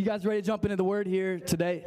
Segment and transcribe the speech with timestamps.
[0.00, 1.84] You guys ready to jump into the word here today?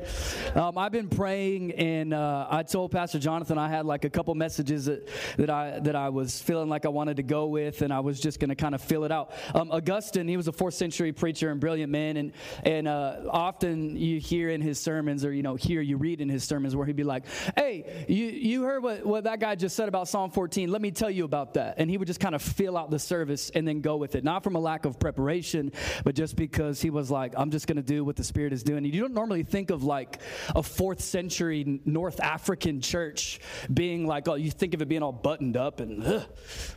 [0.54, 4.36] Um, I've been praying, and uh, I told Pastor Jonathan I had like a couple
[4.36, 7.92] messages that, that I that I was feeling like I wanted to go with, and
[7.92, 9.32] I was just going to kind of fill it out.
[9.56, 13.96] Um, Augustine, he was a fourth century preacher and brilliant man, and and uh, often
[13.96, 16.86] you hear in his sermons, or you know, hear you read in his sermons where
[16.86, 17.24] he'd be like,
[17.58, 20.70] "Hey, you you heard what what that guy just said about Psalm 14?
[20.70, 23.00] Let me tell you about that," and he would just kind of fill out the
[23.00, 25.72] service and then go with it, not from a lack of preparation,
[26.04, 28.54] but just because he was like, "I'm just going to do." Do what the Spirit
[28.54, 28.84] is doing.
[28.86, 30.20] You don't normally think of like
[30.56, 33.40] a fourth century North African church
[33.74, 36.24] being like, oh, you think of it being all buttoned up and, ugh.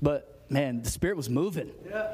[0.01, 1.73] but man, the Spirit was moving.
[1.89, 2.13] Yeah.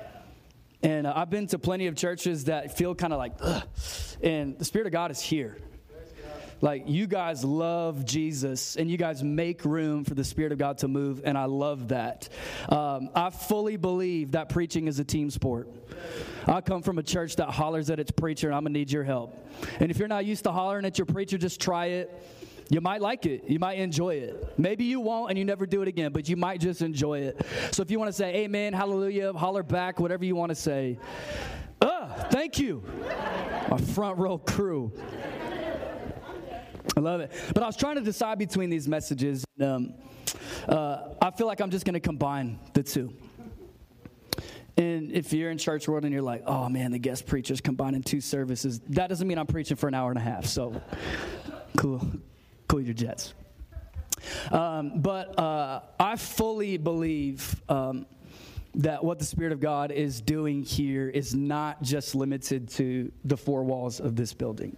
[0.82, 3.62] And uh, I've been to plenty of churches that feel kind of like, ugh.
[4.22, 5.58] and the Spirit of God is here.
[6.62, 10.78] Like, you guys love Jesus and you guys make room for the Spirit of God
[10.78, 12.28] to move, and I love that.
[12.68, 15.68] Um, I fully believe that preaching is a team sport.
[16.46, 19.02] I come from a church that hollers at its preacher, and I'm gonna need your
[19.02, 19.44] help.
[19.80, 22.22] And if you're not used to hollering at your preacher, just try it.
[22.70, 23.44] You might like it.
[23.48, 24.54] You might enjoy it.
[24.56, 27.44] Maybe you won't and you never do it again, but you might just enjoy it.
[27.72, 30.98] So if you want to say amen, hallelujah, holler back, whatever you want to say.
[31.80, 32.82] Uh, thank you.
[33.68, 34.92] My front row crew.
[36.96, 37.32] I love it.
[37.54, 39.44] But I was trying to decide between these messages.
[39.60, 39.94] Um,
[40.68, 43.12] uh, I feel like I'm just going to combine the two.
[44.76, 48.02] And if you're in church world and you're like, oh man, the guest preacher's combining
[48.02, 50.46] two services, that doesn't mean I'm preaching for an hour and a half.
[50.46, 50.80] So
[51.76, 52.04] cool,
[52.68, 53.34] cool your jets.
[54.50, 58.06] Um, but uh, I fully believe um,
[58.76, 63.36] that what the Spirit of God is doing here is not just limited to the
[63.36, 64.76] four walls of this building.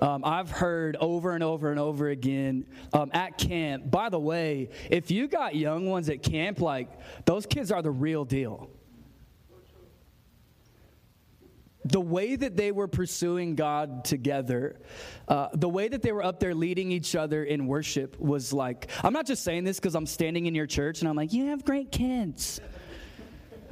[0.00, 3.90] Um, I've heard over and over and over again um, at camp.
[3.90, 6.88] By the way, if you got young ones at camp, like
[7.24, 8.70] those kids are the real deal.
[11.84, 14.76] the way that they were pursuing God together,
[15.28, 18.88] uh, the way that they were up there leading each other in worship was like,
[19.02, 21.46] I'm not just saying this because I'm standing in your church and I'm like, you
[21.46, 22.60] have great kids.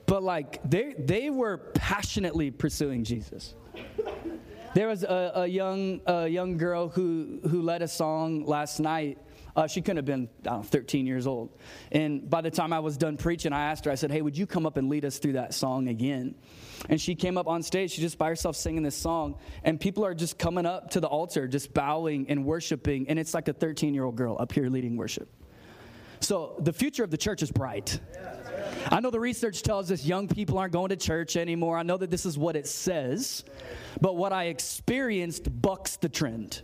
[0.06, 3.54] But like, they, they were passionately pursuing Jesus.
[4.72, 9.18] There was a, a young, a young girl who, who led a song last night.
[9.56, 11.58] Uh, she couldn't have been, know, 13 years old.
[11.90, 14.38] And by the time I was done preaching, I asked her, I said, Hey, would
[14.38, 16.36] you come up and lead us through that song again?
[16.88, 19.38] And she came up on stage, she just by herself singing this song.
[19.64, 23.08] And people are just coming up to the altar, just bowing and worshiping.
[23.08, 25.28] And it's like a 13 year old girl up here leading worship.
[26.20, 28.00] So the future of the church is bright.
[28.90, 31.76] I know the research tells us young people aren't going to church anymore.
[31.76, 33.44] I know that this is what it says,
[34.00, 36.62] but what I experienced bucks the trend.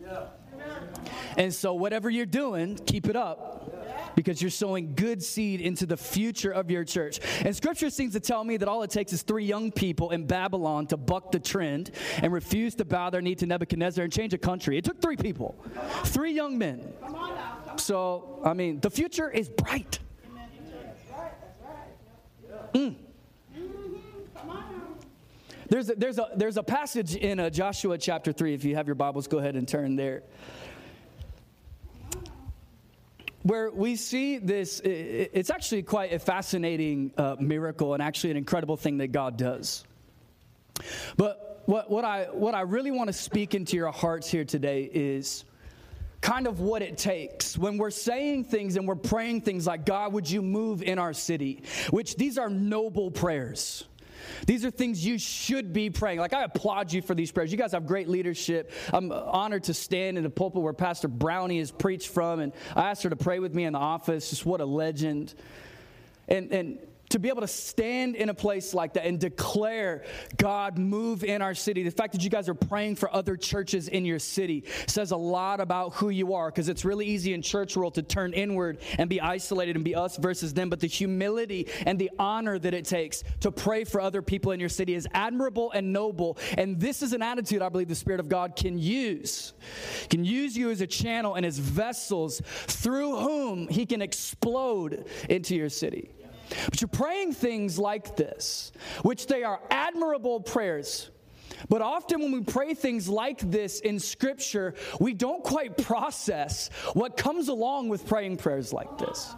[1.36, 5.96] And so, whatever you're doing, keep it up because you're sowing good seed into the
[5.96, 7.20] future of your church.
[7.44, 10.26] And scripture seems to tell me that all it takes is three young people in
[10.26, 11.90] Babylon to buck the trend
[12.22, 14.78] and refuse to bow their knee to Nebuchadnezzar and change a country.
[14.78, 15.62] It took three people,
[16.04, 16.92] three young men.
[17.78, 19.98] So, I mean, the future is bright.
[22.74, 22.96] Mm.
[25.68, 28.54] There's a, there's, a, there's a passage in uh, Joshua chapter 3.
[28.54, 30.22] If you have your Bibles, go ahead and turn there.
[33.42, 38.76] Where we see this, it's actually quite a fascinating uh, miracle and actually an incredible
[38.76, 39.84] thing that God does.
[41.16, 44.90] But what, what, I, what I really want to speak into your hearts here today
[44.92, 45.44] is
[46.26, 50.12] kind of what it takes when we're saying things and we're praying things like, God,
[50.12, 51.62] would you move in our city?
[51.90, 53.84] Which these are noble prayers.
[54.44, 56.18] These are things you should be praying.
[56.18, 57.52] Like, I applaud you for these prayers.
[57.52, 58.72] You guys have great leadership.
[58.92, 62.90] I'm honored to stand in the pulpit where Pastor Brownie has preached from, and I
[62.90, 64.30] asked her to pray with me in the office.
[64.30, 65.32] Just what a legend.
[66.26, 66.78] And, and
[67.16, 70.04] to be able to stand in a place like that and declare
[70.36, 71.82] God move in our city.
[71.82, 75.16] The fact that you guys are praying for other churches in your city says a
[75.16, 78.80] lot about who you are because it's really easy in church world to turn inward
[78.98, 80.68] and be isolated and be us versus them.
[80.68, 84.60] But the humility and the honor that it takes to pray for other people in
[84.60, 86.36] your city is admirable and noble.
[86.58, 89.54] And this is an attitude I believe the Spirit of God can use.
[90.10, 95.54] Can use you as a channel and as vessels through whom He can explode into
[95.54, 96.10] your city.
[96.48, 98.72] But you're praying things like this,
[99.02, 101.10] which they are admirable prayers.
[101.68, 107.16] But often when we pray things like this in Scripture, we don't quite process what
[107.16, 109.34] comes along with praying prayers like this.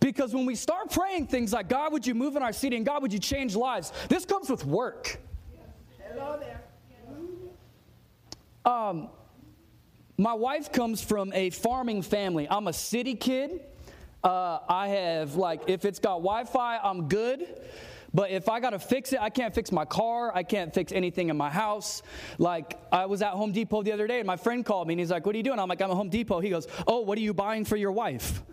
[0.00, 2.84] Because when we start praying things like, God, would you move in our city and
[2.84, 5.18] God, would you change lives, this comes with work.
[5.98, 6.60] Hello there.
[8.64, 9.08] Um,
[10.16, 12.46] my wife comes from a farming family.
[12.48, 13.60] I'm a city kid.
[14.24, 17.60] Uh, I have, like, if it's got Wi Fi, I'm good.
[18.14, 20.30] But if I got to fix it, I can't fix my car.
[20.34, 22.02] I can't fix anything in my house.
[22.38, 25.00] Like, I was at Home Depot the other day and my friend called me and
[25.00, 25.58] he's like, What are you doing?
[25.58, 26.38] I'm like, I'm at Home Depot.
[26.38, 28.42] He goes, Oh, what are you buying for your wife?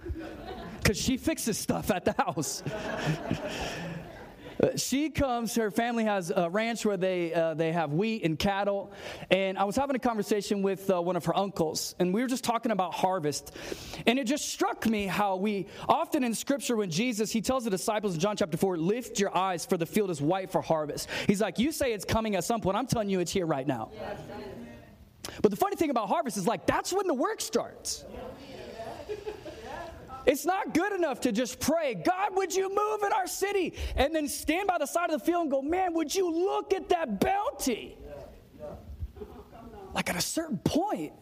[0.82, 2.64] Because she fixes stuff at the house.
[4.76, 8.92] she comes, her family has a ranch where they, uh, they have wheat and cattle.
[9.30, 12.28] And I was having a conversation with uh, one of her uncles, and we were
[12.28, 13.56] just talking about harvest.
[14.06, 17.70] And it just struck me how we often in scripture, when Jesus, he tells the
[17.70, 21.10] disciples in John chapter 4, lift your eyes, for the field is white for harvest.
[21.28, 22.78] He's like, You say it's coming at some point.
[22.78, 23.92] I'm telling you it's here right now.
[25.42, 28.04] But the funny thing about harvest is like, that's when the work starts.
[30.26, 33.74] It's not good enough to just pray, God, would you move in our city?
[33.96, 36.74] And then stand by the side of the field and go, man, would you look
[36.74, 37.98] at that bounty?
[39.94, 41.14] Like at a certain point,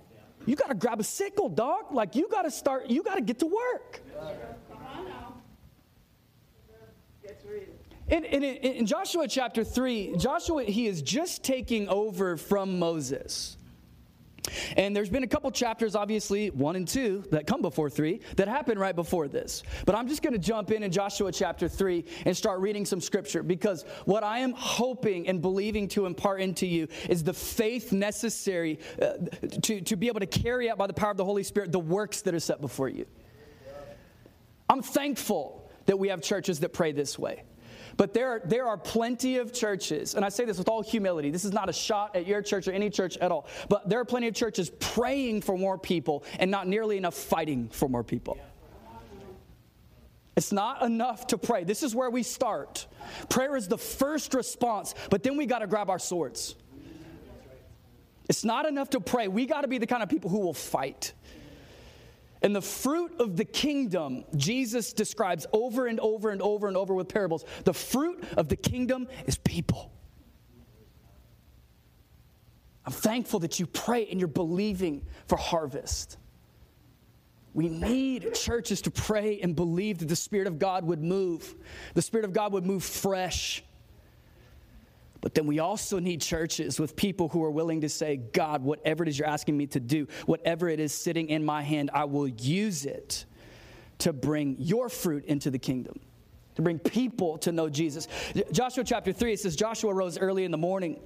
[0.46, 1.92] you got to grab a sickle, dog.
[1.92, 4.01] Like you got to start, you got to get to work.
[8.07, 13.58] In, in, in, Joshua chapter 3, Joshua, he is just taking over from Moses.
[14.77, 18.47] And there's been a couple chapters, obviously, one and two, that come before three, that
[18.47, 19.63] happened right before this.
[19.86, 23.01] But I'm just going to jump in in Joshua chapter three and start reading some
[23.01, 27.91] scripture because what I am hoping and believing to impart into you is the faith
[27.91, 29.13] necessary uh,
[29.62, 31.80] to, to be able to carry out by the power of the Holy Spirit the
[31.80, 33.06] works that are set before you.
[34.69, 37.44] I'm thankful that we have churches that pray this way.
[38.00, 41.31] But there, there are plenty of churches, and I say this with all humility.
[41.31, 43.46] This is not a shot at your church or any church at all.
[43.68, 47.68] But there are plenty of churches praying for more people and not nearly enough fighting
[47.68, 48.38] for more people.
[50.38, 51.66] It's not enough to pray.
[51.66, 52.88] This is where we start.
[53.28, 56.56] Prayer is the first response, but then we got to grab our swords.
[58.30, 59.28] It's not enough to pray.
[59.28, 61.12] We got to be the kind of people who will fight.
[62.41, 66.94] And the fruit of the kingdom, Jesus describes over and over and over and over
[66.94, 67.44] with parables.
[67.65, 69.91] The fruit of the kingdom is people.
[72.86, 76.18] I'm thankful that you pray and you're believing for harvest.
[77.53, 81.56] We need churches to pray and believe that the Spirit of God would move.
[81.94, 83.63] The Spirit of God would move fresh.
[85.21, 89.04] But then we also need churches with people who are willing to say, God, whatever
[89.04, 92.06] it is you're asking me to do, whatever it is sitting in my hand, I
[92.06, 93.25] will use it
[94.00, 96.00] to bring your fruit into the kingdom,
[96.56, 98.07] to bring people to know Jesus.
[98.51, 101.00] Joshua chapter 3, it says, Joshua rose early in the morning.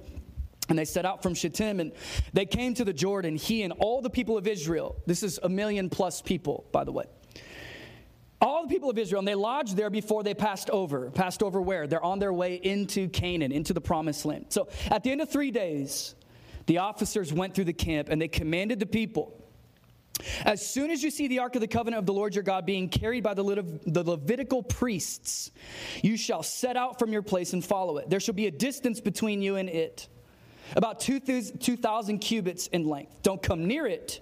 [0.70, 1.92] And they set out from Shittim and
[2.32, 4.96] they came to the Jordan, he and all the people of Israel.
[5.04, 7.04] This is a million plus people, by the way
[8.44, 11.10] all the people of Israel, and they lodged there before they passed over.
[11.10, 11.86] Passed over where?
[11.86, 14.46] They're on their way into Canaan, into the promised land.
[14.50, 16.14] So at the end of three days,
[16.66, 19.44] the officers went through the camp and they commanded the people
[20.44, 22.64] as soon as you see the Ark of the Covenant of the Lord your God
[22.64, 23.42] being carried by the,
[23.86, 25.50] the Levitical priests,
[26.02, 28.08] you shall set out from your place and follow it.
[28.08, 30.08] There shall be a distance between you and it,
[30.76, 33.22] about 2,000 cubits in length.
[33.22, 34.20] Don't come near it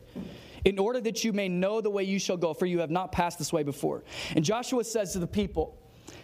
[0.64, 3.12] in order that you may know the way you shall go, for you have not
[3.12, 4.04] passed this way before.
[4.34, 5.78] And Joshua says to the people,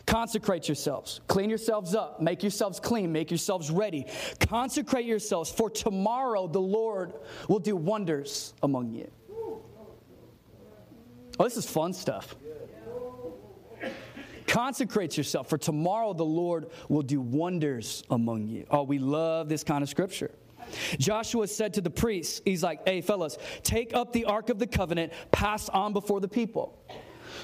[0.07, 4.07] Consecrate yourselves, clean yourselves up, make yourselves clean, make yourselves ready.
[4.41, 7.13] Consecrate yourselves, for tomorrow the Lord
[7.47, 9.11] will do wonders among you.
[11.39, 12.35] Oh, this is fun stuff.
[14.47, 18.67] Consecrate yourself, for tomorrow the Lord will do wonders among you.
[18.71, 20.31] Oh, we love this kind of scripture.
[20.99, 24.67] Joshua said to the priests, He's like, hey, fellas, take up the Ark of the
[24.67, 26.79] Covenant, pass on before the people.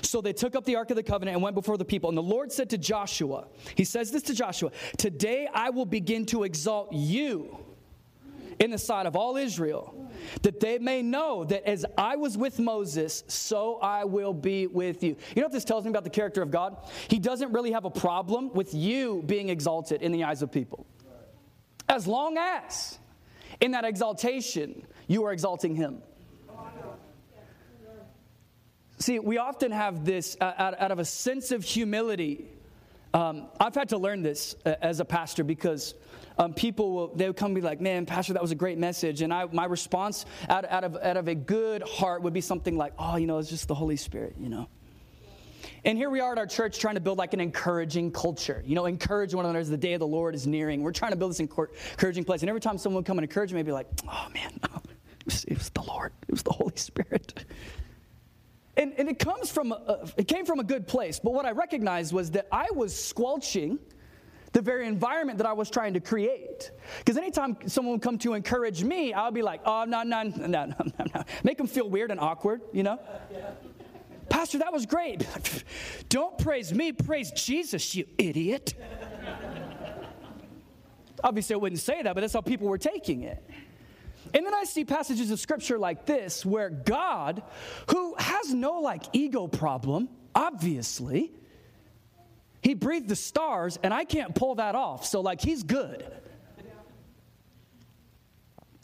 [0.03, 2.09] So they took up the Ark of the Covenant and went before the people.
[2.09, 6.27] And the Lord said to Joshua, He says this to Joshua, Today I will begin
[6.27, 7.59] to exalt you
[8.59, 10.11] in the sight of all Israel,
[10.43, 15.03] that they may know that as I was with Moses, so I will be with
[15.03, 15.17] you.
[15.35, 16.77] You know what this tells me about the character of God?
[17.09, 20.87] He doesn't really have a problem with you being exalted in the eyes of people.
[21.89, 22.99] As long as
[23.61, 26.03] in that exaltation, you are exalting Him.
[28.99, 32.49] See, we often have this uh, out, out of a sense of humility.
[33.13, 35.95] Um, I've had to learn this uh, as a pastor because
[36.39, 38.79] um, people will they would come and be like, "Man, pastor, that was a great
[38.79, 42.41] message," and I, my response out, out of out of a good heart would be
[42.41, 44.69] something like, "Oh, you know, it's just the Holy Spirit," you know.
[45.85, 48.63] And here we are at our church trying to build like an encouraging culture.
[48.67, 50.83] You know, encourage one another as the day of the Lord is nearing.
[50.83, 52.41] We're trying to build this encouraging place.
[52.41, 54.59] And every time someone would come and encourage me, I'd be like, oh man,
[55.27, 57.45] it, was, the Lord, it was the Holy Spirit.
[58.77, 61.21] And, and it comes from a, it came from a good place.
[61.23, 63.79] But what I recognized was that I was squelching
[64.51, 66.73] the very environment that I was trying to create.
[66.99, 70.23] Because anytime someone would come to encourage me, I would be like, oh, no, no,
[70.23, 71.25] no, no, no, no.
[71.45, 72.99] Make them feel weird and awkward, you know?
[74.29, 75.27] Pastor, that was great.
[76.09, 78.75] Don't praise me, praise Jesus, you idiot.
[81.25, 83.43] Obviously, I wouldn't say that, but that's how people were taking it.
[84.35, 87.43] And then I see passages of scripture like this where God,
[87.91, 91.33] who has no like ego problem, obviously,
[92.61, 95.07] he breathed the stars and I can't pull that off.
[95.07, 96.05] So, like, he's good.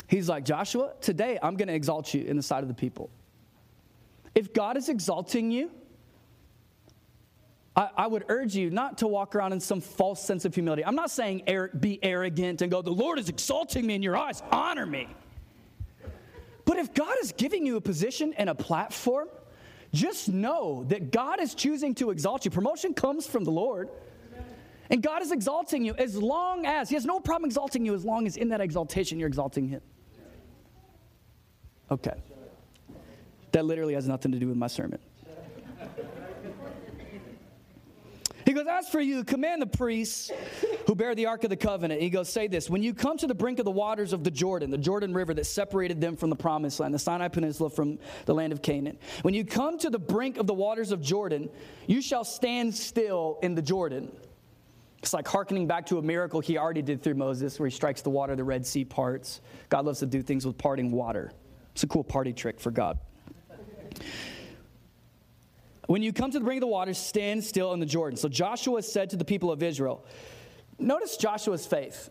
[0.06, 3.10] He's like, Joshua, today I'm going to exalt you in the sight of the people.
[4.34, 5.70] If God is exalting you,
[7.76, 10.84] I, I, would urge you not to walk around in some false sense of humility.
[10.84, 11.42] I'm not saying
[11.78, 15.08] be arrogant and go, the Lord is exalting me in your eyes, honor me.
[16.64, 19.28] But if God is giving you a position and a platform,
[19.92, 22.50] just know that God is choosing to exalt you.
[22.50, 23.88] Promotion comes from the Lord.
[24.88, 28.04] And God is exalting you as long as, He has no problem exalting you as
[28.04, 29.80] long as in that exaltation you're exalting Him.
[31.90, 32.14] Okay.
[33.52, 34.98] That literally has nothing to do with my sermon.
[38.50, 40.30] He goes, As for you, command the priests
[40.86, 42.00] who bear the Ark of the Covenant.
[42.00, 44.30] He goes, Say this When you come to the brink of the waters of the
[44.30, 47.98] Jordan, the Jordan River that separated them from the promised land, the Sinai Peninsula from
[48.24, 51.48] the land of Canaan, when you come to the brink of the waters of Jordan,
[51.86, 54.10] you shall stand still in the Jordan.
[54.98, 58.02] It's like hearkening back to a miracle he already did through Moses, where he strikes
[58.02, 59.40] the water, the Red Sea parts.
[59.68, 61.32] God loves to do things with parting water.
[61.72, 62.98] It's a cool party trick for God.
[65.86, 68.16] When you come to the brink of the waters, stand still in the Jordan.
[68.16, 70.04] So Joshua said to the people of Israel,
[70.78, 72.10] notice Joshua's faith.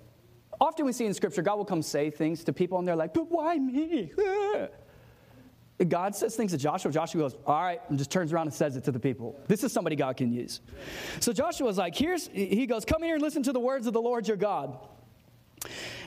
[0.60, 3.14] Often we see in scripture, God will come say things to people and they're like,
[3.14, 4.12] but why me?
[5.88, 6.92] God says things to Joshua.
[6.92, 9.40] Joshua goes, all right, and just turns around and says it to the people.
[9.48, 10.60] This is somebody God can use.
[11.22, 14.02] So Joshua's like, here's, he goes, come here and listen to the words of the
[14.02, 14.78] Lord your God.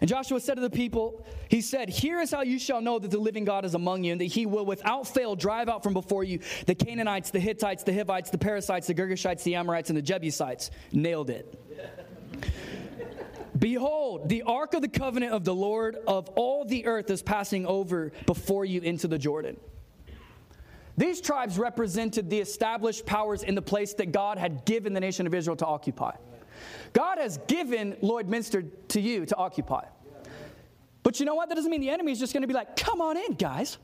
[0.00, 3.10] And Joshua said to the people, He said, Here is how you shall know that
[3.10, 5.92] the living God is among you, and that he will without fail drive out from
[5.92, 9.96] before you the Canaanites, the Hittites, the Hivites, the Perizzites, the Girgashites, the Amorites, and
[9.96, 10.70] the Jebusites.
[10.92, 11.58] Nailed it.
[13.58, 17.66] Behold, the ark of the covenant of the Lord of all the earth is passing
[17.66, 19.56] over before you into the Jordan.
[20.96, 25.26] These tribes represented the established powers in the place that God had given the nation
[25.26, 26.12] of Israel to occupy.
[26.92, 29.84] God has given Lloydminster to you to occupy.
[31.02, 31.48] But you know what?
[31.48, 33.78] That doesn't mean the enemy is just going to be like, come on in, guys.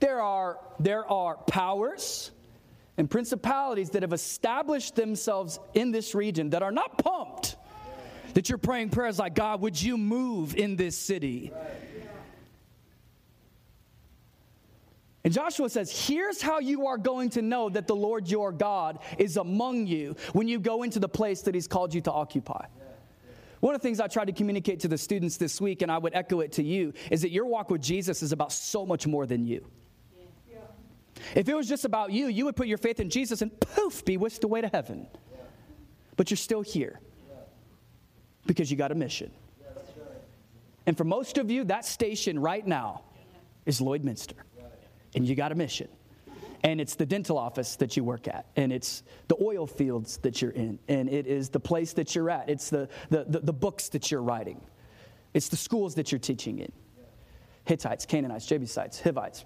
[0.00, 2.30] There are, there are powers
[2.96, 7.56] and principalities that have established themselves in this region that are not pumped.
[8.34, 11.52] That you're praying prayers like, God, would you move in this city?
[15.28, 18.98] And Joshua says, Here's how you are going to know that the Lord your God
[19.18, 22.64] is among you when you go into the place that he's called you to occupy.
[23.60, 25.98] One of the things I tried to communicate to the students this week, and I
[25.98, 29.06] would echo it to you, is that your walk with Jesus is about so much
[29.06, 29.66] more than you.
[31.34, 34.06] If it was just about you, you would put your faith in Jesus and poof,
[34.06, 35.08] be whisked away to heaven.
[36.16, 37.00] But you're still here
[38.46, 39.30] because you got a mission.
[40.86, 43.02] And for most of you, that station right now
[43.66, 44.32] is Lloydminster
[45.14, 45.88] and you got a mission.
[46.64, 50.42] And it's the dental office that you work at, and it's the oil fields that
[50.42, 53.52] you're in, and it is the place that you're at, it's the, the, the, the
[53.52, 54.60] books that you're writing,
[55.34, 56.72] it's the schools that you're teaching in
[57.64, 59.44] Hittites, Canaanites, Jebusites, Hivites,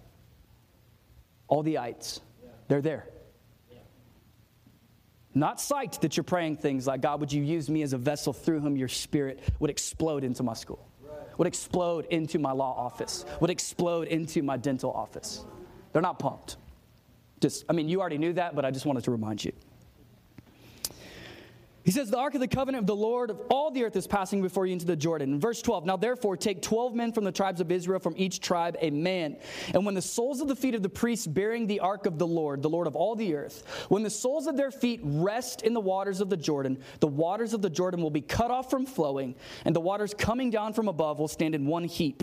[1.49, 2.23] all the ites,
[2.69, 3.09] they're there.
[5.35, 8.33] Not psyched that you're praying things like, God, would you use me as a vessel
[8.33, 10.89] through whom your spirit would explode into my school?
[11.39, 15.45] would explode into my law office, would explode into my dental office.
[15.93, 16.57] They're not pumped.
[17.41, 19.53] Just, I mean, you already knew that, but I just wanted to remind you.
[21.85, 24.07] He says, The ark of the covenant of the Lord of all the earth is
[24.07, 25.35] passing before you into the Jordan.
[25.35, 28.41] In verse 12, now therefore take 12 men from the tribes of Israel, from each
[28.41, 29.37] tribe a man.
[29.75, 32.27] And when the soles of the feet of the priests bearing the ark of the
[32.27, 35.75] Lord, the Lord of all the earth, when the soles of their feet rest in
[35.75, 38.87] the waters of the Jordan, the waters of the Jordan will be cut off from
[38.87, 39.35] flowing,
[39.65, 42.23] and the waters coming down from above will stand in one heap.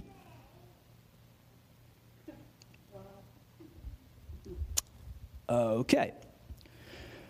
[5.50, 6.14] Okay.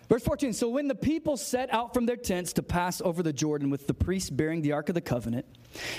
[0.08, 3.32] Verse 14 So when the people set out from their tents to pass over the
[3.32, 5.46] Jordan with the priests bearing the Ark of the Covenant,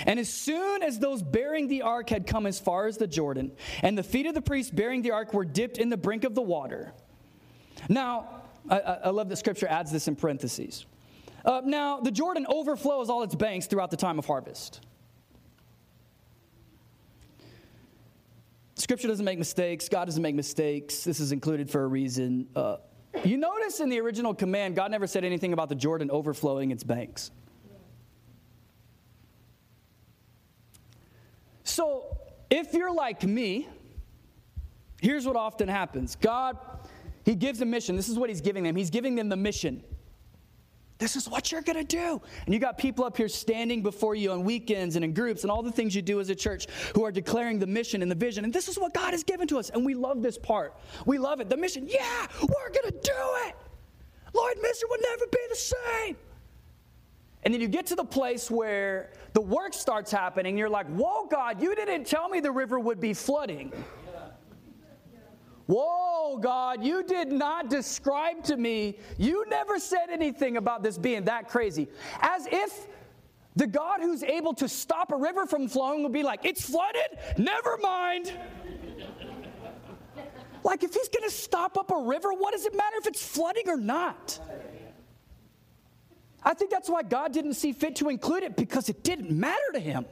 [0.06, 3.52] and as soon as those bearing the ark had come as far as the Jordan,
[3.80, 6.34] and the feet of the priests bearing the ark were dipped in the brink of
[6.34, 6.92] the water.
[7.88, 10.84] Now, I, I love that scripture adds this in parentheses.
[11.44, 14.80] Uh, now, the Jordan overflows all its banks throughout the time of harvest.
[18.82, 19.88] Scripture doesn't make mistakes.
[19.88, 21.04] God doesn't make mistakes.
[21.04, 22.48] This is included for a reason.
[22.56, 22.78] Uh,
[23.22, 26.82] you notice in the original command, God never said anything about the Jordan overflowing its
[26.82, 27.30] banks.
[31.62, 32.16] So,
[32.50, 33.68] if you're like me,
[35.00, 36.58] here's what often happens God,
[37.24, 37.94] He gives a mission.
[37.94, 38.74] This is what He's giving them.
[38.74, 39.84] He's giving them the mission
[41.02, 42.22] This is what you're going to do.
[42.46, 45.50] And you got people up here standing before you on weekends and in groups and
[45.50, 48.14] all the things you do as a church who are declaring the mission and the
[48.14, 48.44] vision.
[48.44, 49.68] And this is what God has given to us.
[49.70, 50.78] And we love this part.
[51.04, 51.48] We love it.
[51.48, 53.56] The mission, yeah, we're going to do it.
[54.32, 56.16] Lloydminster will never be the same.
[57.42, 60.50] And then you get to the place where the work starts happening.
[60.50, 63.72] and You're like, whoa, God, you didn't tell me the river would be flooding.
[65.66, 71.24] Whoa, God, you did not describe to me, you never said anything about this being
[71.24, 71.88] that crazy.
[72.20, 72.88] As if
[73.54, 77.18] the God who's able to stop a river from flowing would be like, it's flooded?
[77.38, 78.32] Never mind.
[80.64, 83.24] like, if he's going to stop up a river, what does it matter if it's
[83.24, 84.38] flooding or not?
[86.42, 89.72] I think that's why God didn't see fit to include it because it didn't matter
[89.74, 90.06] to him.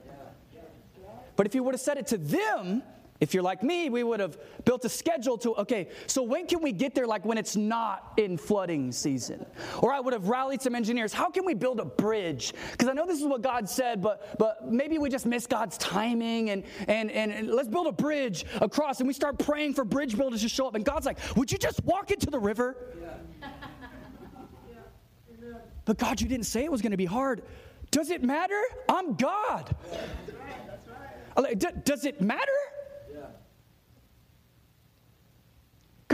[1.34, 2.82] But if he would have said it to them,
[3.20, 6.62] if you're like me, we would have built a schedule to, okay, so when can
[6.62, 9.44] we get there, like when it's not in flooding season?
[9.82, 11.12] Or I would have rallied some engineers.
[11.12, 12.54] How can we build a bridge?
[12.72, 15.76] Because I know this is what God said, but, but maybe we just miss God's
[15.76, 19.00] timing and, and, and, and let's build a bridge across.
[19.00, 20.74] And we start praying for bridge builders to show up.
[20.74, 22.94] And God's like, would you just walk into the river?
[23.42, 23.48] Yeah.
[25.84, 27.42] but God, you didn't say it was going to be hard.
[27.90, 28.62] Does it matter?
[28.88, 29.76] I'm God.
[29.90, 31.36] That's right.
[31.36, 31.84] That's right.
[31.84, 32.50] Does it matter?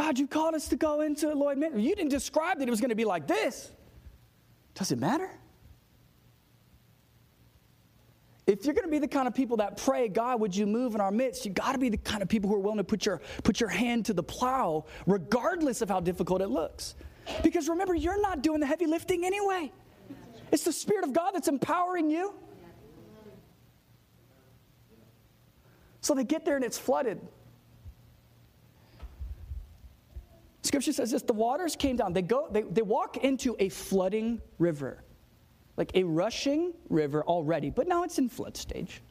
[0.07, 1.83] God, you called us to go into Lloydminster.
[1.83, 3.73] You didn't describe that it was going to be like this.
[4.75, 5.29] Does it matter?
[8.47, 10.95] If you're going to be the kind of people that pray, God, would you move
[10.95, 11.45] in our midst?
[11.45, 13.59] You got to be the kind of people who are willing to put your put
[13.59, 16.95] your hand to the plow, regardless of how difficult it looks.
[17.43, 19.73] Because remember, you're not doing the heavy lifting anyway.
[20.53, 22.33] It's the Spirit of God that's empowering you.
[26.01, 27.21] So they get there and it's flooded.
[30.67, 32.13] Scripture says this the waters came down.
[32.13, 35.03] They go, they, they walk into a flooding river,
[35.77, 39.03] like a rushing river already, but now it's in flood stage.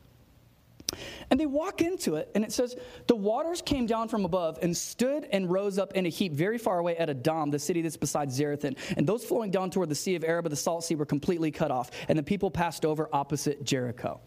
[1.30, 2.76] And they walk into it, and it says,
[3.08, 6.58] The waters came down from above and stood and rose up in a heap very
[6.58, 8.78] far away at Adam, the city that's beside Zarethan.
[8.96, 11.72] And those flowing down toward the Sea of Arabah, the Salt Sea, were completely cut
[11.72, 14.22] off, and the people passed over opposite Jericho.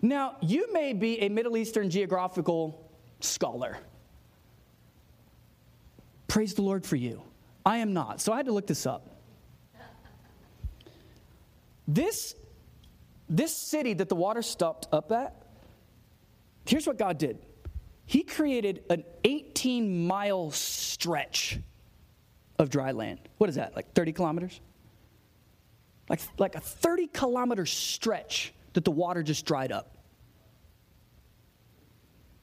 [0.00, 2.90] Now, you may be a Middle Eastern geographical
[3.20, 3.78] scholar.
[6.28, 7.22] Praise the Lord for you.
[7.64, 8.20] I am not.
[8.20, 9.10] So I had to look this up.
[11.86, 12.34] This,
[13.28, 15.36] this city that the water stopped up at,
[16.66, 17.38] here's what God did
[18.06, 21.58] He created an 18 mile stretch
[22.58, 23.20] of dry land.
[23.38, 24.60] What is that, like 30 kilometers?
[26.08, 29.96] Like, like a 30 kilometer stretch that the water just dried up.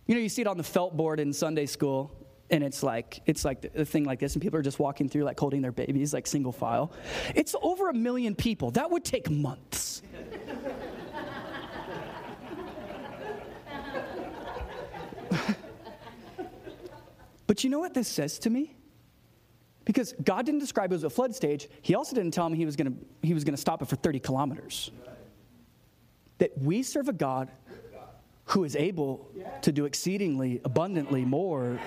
[0.08, 2.12] You know, you see it on the felt board in Sunday school
[2.52, 5.24] and it's like it's like a thing like this and people are just walking through
[5.24, 6.92] like holding their babies like single file.
[7.34, 8.72] It's over a million people.
[8.72, 10.02] That would take months.
[17.52, 18.78] But you know what this says to me?
[19.84, 21.68] Because god didn't describe it as a flood stage.
[21.82, 23.90] He also didn't tell me he was going to he was going to stop it
[23.90, 24.90] for 30 kilometers.
[26.38, 27.52] That we serve a god
[28.52, 29.30] who is able
[29.62, 31.80] to do exceedingly abundantly more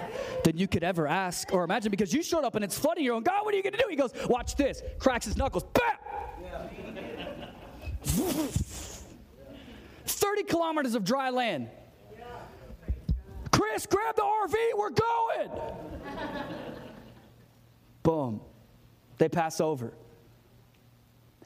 [0.44, 3.04] than you could ever ask or imagine because you showed up and it's flooding.
[3.04, 3.86] You're going, God, what are you going to do?
[3.88, 4.82] He goes, Watch this.
[4.98, 5.64] Cracks his knuckles.
[5.74, 5.96] Bam!
[10.06, 11.68] 30 kilometers of dry land.
[13.50, 14.54] Chris, grab the RV.
[14.76, 15.50] We're going.
[18.02, 18.40] Boom.
[19.18, 19.92] They pass over.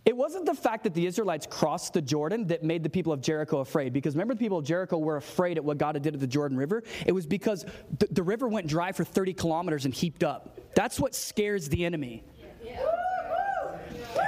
[0.09, 3.21] It wasn't the fact that the Israelites crossed the Jordan that made the people of
[3.21, 6.19] Jericho afraid, because remember, the people of Jericho were afraid at what God did at
[6.19, 6.83] the Jordan River?
[7.05, 7.67] It was because
[7.99, 10.61] the, the river went dry for 30 kilometers and heaped up.
[10.75, 12.25] That's what scares the enemy.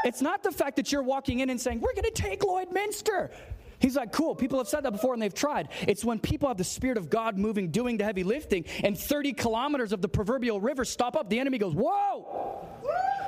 [0.04, 3.30] It's not the fact that you're walking in and saying, We're going to take Lloydminster.
[3.78, 4.34] He's like, cool.
[4.34, 5.70] People have said that before and they've tried.
[5.88, 9.32] It's when people have the Spirit of God moving, doing the heavy lifting, and 30
[9.32, 11.30] kilometers of the proverbial river stop up.
[11.30, 12.68] The enemy goes, whoa,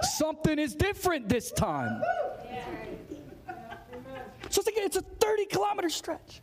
[0.03, 2.03] something is different this time.
[4.53, 6.43] So it's like it's a 30 kilometer stretch.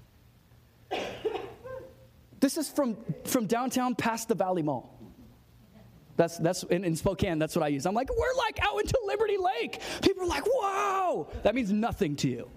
[2.39, 4.99] This is from, from downtown past the Valley Mall.
[6.17, 7.85] That's, that's in, in, Spokane, that's what I use.
[7.85, 9.79] I'm like, we're like out into Liberty Lake.
[10.01, 11.29] People are like, whoa.
[11.43, 12.49] That means nothing to you.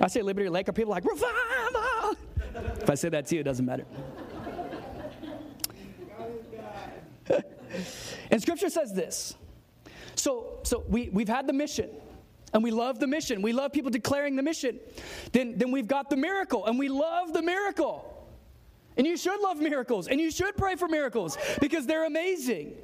[0.00, 2.16] I say Liberty Lake, are people like, revival?
[2.80, 3.86] If I say that to you, it doesn't matter.
[8.30, 9.34] and scripture says this.
[10.14, 11.90] So, so we, we've had the mission
[12.52, 13.42] and we love the mission.
[13.42, 14.78] We love people declaring the mission.
[15.32, 18.12] Then, then we've got the miracle, and we love the miracle.
[18.96, 22.76] And you should love miracles, and you should pray for miracles because they're amazing.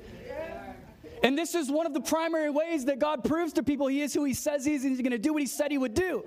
[1.23, 4.13] And this is one of the primary ways that God proves to people he is
[4.13, 5.95] who he says he is and he's going to do what he said he would
[5.95, 6.25] do.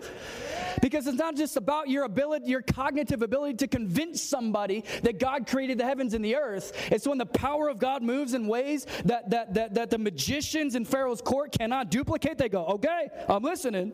[0.82, 5.48] Because it's not just about your ability, your cognitive ability to convince somebody that God
[5.48, 6.72] created the heavens and the earth.
[6.92, 10.76] It's when the power of God moves in ways that, that, that, that the magicians
[10.76, 12.38] in Pharaoh's court cannot duplicate.
[12.38, 13.94] They go, okay, I'm listening.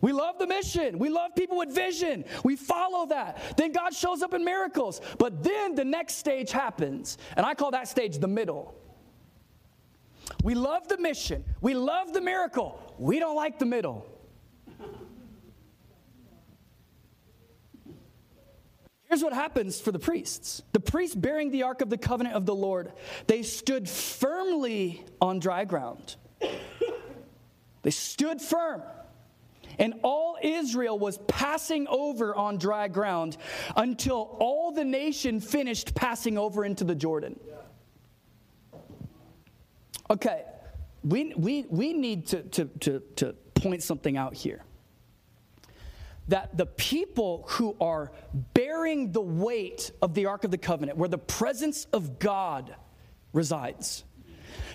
[0.00, 0.98] We love the mission.
[0.98, 2.24] We love people with vision.
[2.44, 3.56] We follow that.
[3.56, 5.00] Then God shows up in miracles.
[5.18, 7.18] But then the next stage happens.
[7.36, 8.74] And I call that stage the middle.
[10.42, 11.44] We love the mission.
[11.60, 12.94] We love the miracle.
[12.98, 14.06] We don't like the middle.
[19.08, 22.44] Here's what happens for the priests the priests bearing the ark of the covenant of
[22.46, 22.92] the Lord,
[23.26, 26.16] they stood firmly on dry ground.
[27.82, 28.82] They stood firm.
[29.78, 33.36] And all Israel was passing over on dry ground
[33.76, 37.38] until all the nation finished passing over into the Jordan.
[40.10, 40.44] Okay,
[41.04, 44.64] we, we, we need to, to, to, to point something out here.
[46.28, 48.12] That the people who are
[48.54, 52.74] bearing the weight of the Ark of the Covenant, where the presence of God
[53.32, 54.04] resides,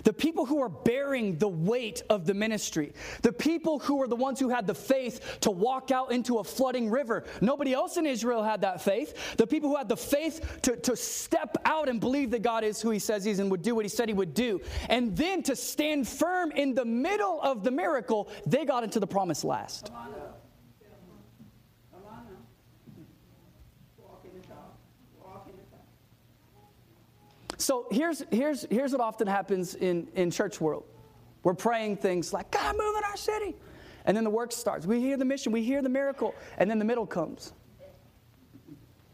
[0.04, 4.16] the people who are bearing the weight of the ministry, the people who are the
[4.16, 7.24] ones who had the faith to walk out into a flooding river.
[7.42, 9.36] Nobody else in Israel had that faith.
[9.38, 12.82] The people who had the faith to, to step out and believe that God is
[12.82, 14.62] who He says He is and would do what He said He would do.
[14.90, 19.08] And then to stand firm in the middle of the miracle, they got into the
[19.08, 19.92] promise last.
[27.64, 30.84] So here's, here's, here's what often happens in, in church world.
[31.44, 33.56] We're praying things like, God, move in our city.
[34.04, 34.86] And then the work starts.
[34.86, 37.54] We hear the mission, we hear the miracle, and then the middle comes.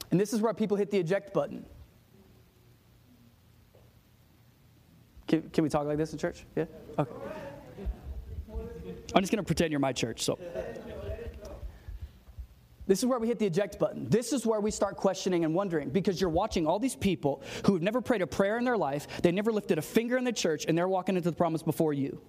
[0.10, 1.64] And this is where people hit the eject button.
[5.28, 6.44] Can, can we talk like this in church?
[6.56, 6.66] Yeah?
[6.98, 7.12] Okay.
[9.14, 10.40] I'm just going to pretend you're my church, so.
[12.90, 14.10] This is where we hit the eject button.
[14.10, 17.74] This is where we start questioning and wondering because you're watching all these people who
[17.74, 20.34] have never prayed a prayer in their life, they never lifted a finger in the
[20.34, 22.20] church, and they're walking into the promise before you.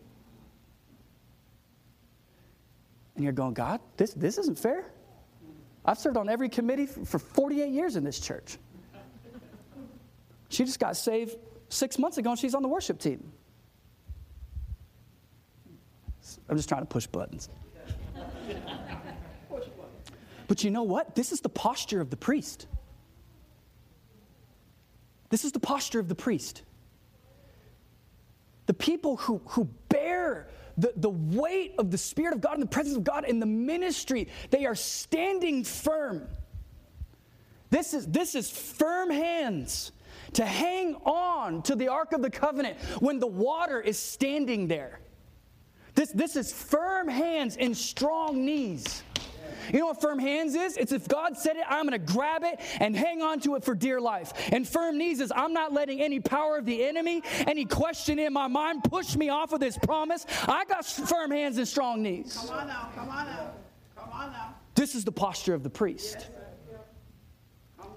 [3.15, 4.85] And you're going, God, this, this isn't fair.
[5.83, 8.59] I've served on every committee for 48 years in this church.
[10.51, 11.37] She just got saved
[11.71, 13.33] six months ago and she's on the worship team.
[16.51, 17.49] I'm just trying to push buttons.
[20.51, 21.15] But you know what?
[21.15, 22.67] This is the posture of the priest.
[25.29, 26.63] This is the posture of the priest.
[28.67, 32.67] The people who, who bear the, the weight of the Spirit of God and the
[32.67, 36.27] presence of God in the ministry, they are standing firm.
[37.71, 39.93] This is, this is firm hands
[40.33, 44.99] to hang on to the Ark of the Covenant when the water is standing there.
[45.95, 49.05] This, this is firm hands and strong knees.
[49.73, 50.77] You know what firm hands is?
[50.77, 53.65] It's if God said it, I'm going to grab it and hang on to it
[53.65, 54.33] for dear life.
[54.53, 58.33] And firm knees is I'm not letting any power of the enemy, any question in
[58.33, 60.27] my mind push me off of this promise.
[60.47, 62.37] I got firm hands and strong knees.
[62.37, 63.51] Come on now, come on now,
[63.97, 64.55] come on now.
[64.75, 66.29] This is the posture of the priest.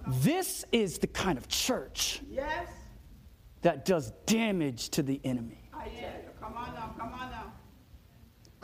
[0.08, 2.68] This is the kind of church Yes,
[3.62, 5.70] that does damage to the enemy.
[5.74, 6.30] I tell you.
[6.42, 7.33] Come on now, come on now.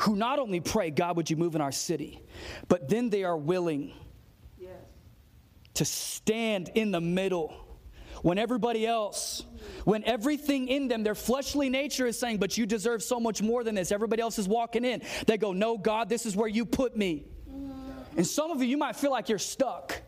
[0.02, 2.22] Who not only pray, God, would you move in our city,
[2.68, 3.94] but then they are willing
[4.58, 4.72] Yes.
[5.76, 7.54] to stand in the middle
[8.22, 9.44] when everybody else,
[9.84, 13.64] when everything in them, their fleshly nature is saying, But you deserve so much more
[13.64, 13.92] than this.
[13.92, 15.02] Everybody else is walking in.
[15.28, 17.26] They go, No, God, this is where you put me.
[18.16, 20.02] And some of you, you might feel like you're stuck.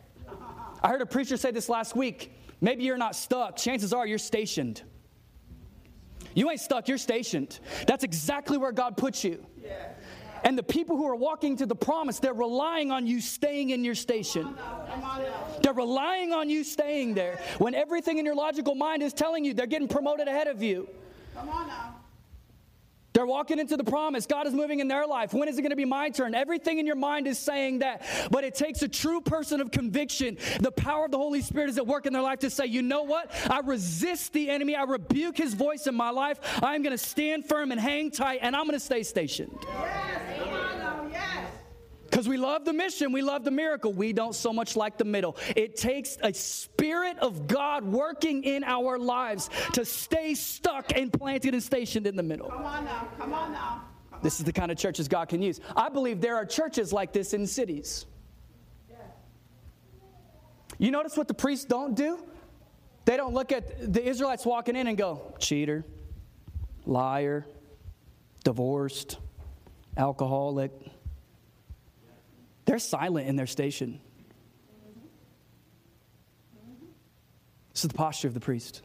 [0.82, 2.32] I heard a preacher say this last week.
[2.60, 3.56] Maybe you're not stuck.
[3.56, 4.82] Chances are you're stationed.
[6.34, 7.60] You ain't stuck, you're stationed.
[7.86, 9.44] That's exactly where God puts you.
[10.44, 13.84] And the people who are walking to the promise, they're relying on you staying in
[13.84, 14.42] your station.
[14.42, 15.46] Come on now.
[15.62, 19.54] They're relying on you staying there when everything in your logical mind is telling you
[19.54, 20.88] they're getting promoted ahead of you.
[21.36, 22.01] Come on now.
[23.12, 24.26] They're walking into the promise.
[24.26, 25.34] God is moving in their life.
[25.34, 26.34] When is it going to be my turn?
[26.34, 28.02] Everything in your mind is saying that.
[28.30, 30.38] But it takes a true person of conviction.
[30.60, 32.82] The power of the Holy Spirit is at work in their life to say, you
[32.82, 33.30] know what?
[33.50, 34.74] I resist the enemy.
[34.74, 36.38] I rebuke his voice in my life.
[36.62, 39.56] I'm going to stand firm and hang tight, and I'm going to stay stationed.
[39.62, 41.46] Yes, come on now, yes.
[42.12, 43.90] Because we love the mission, we love the miracle.
[43.90, 45.34] We don't so much like the middle.
[45.56, 51.54] It takes a spirit of God working in our lives to stay stuck and planted
[51.54, 52.50] and stationed in the middle.
[52.50, 53.84] Come on now, come on now.
[54.10, 55.62] Come This is the kind of churches God can use.
[55.74, 58.04] I believe there are churches like this in cities.
[60.78, 62.22] You notice what the priests don't do?
[63.06, 65.82] They don't look at the Israelites walking in and go, cheater.
[66.84, 67.46] liar,
[68.44, 69.16] divorced,
[69.96, 70.72] alcoholic.
[72.72, 74.00] They're silent in their station.
[77.74, 78.80] This is the posture of the priest.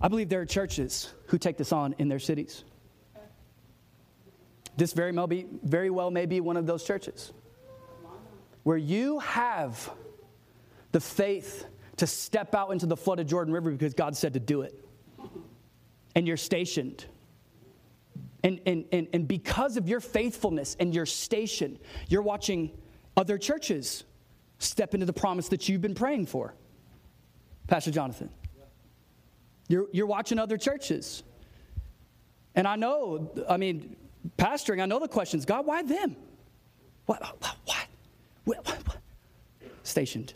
[0.00, 2.64] I believe there are churches who take this on in their cities.
[4.76, 7.32] This very be, very well may be one of those churches
[8.64, 9.92] where you have
[10.90, 11.66] the faith
[11.98, 14.84] to step out into the flooded Jordan River because God said to do it.
[16.16, 17.04] And you're stationed.
[18.44, 21.78] And, and, and, and because of your faithfulness and your station,
[22.08, 22.70] you're watching
[23.16, 24.04] other churches
[24.58, 26.54] step into the promise that you've been praying for.
[27.66, 28.28] Pastor Jonathan.
[29.68, 31.22] You're, you're watching other churches.
[32.54, 33.96] And I know, I mean,
[34.36, 36.14] pastoring, I know the questions God, why them?
[37.06, 37.22] What?
[37.22, 37.56] What?
[37.64, 37.86] What?
[38.66, 38.96] what, what?
[39.84, 40.34] Stationed.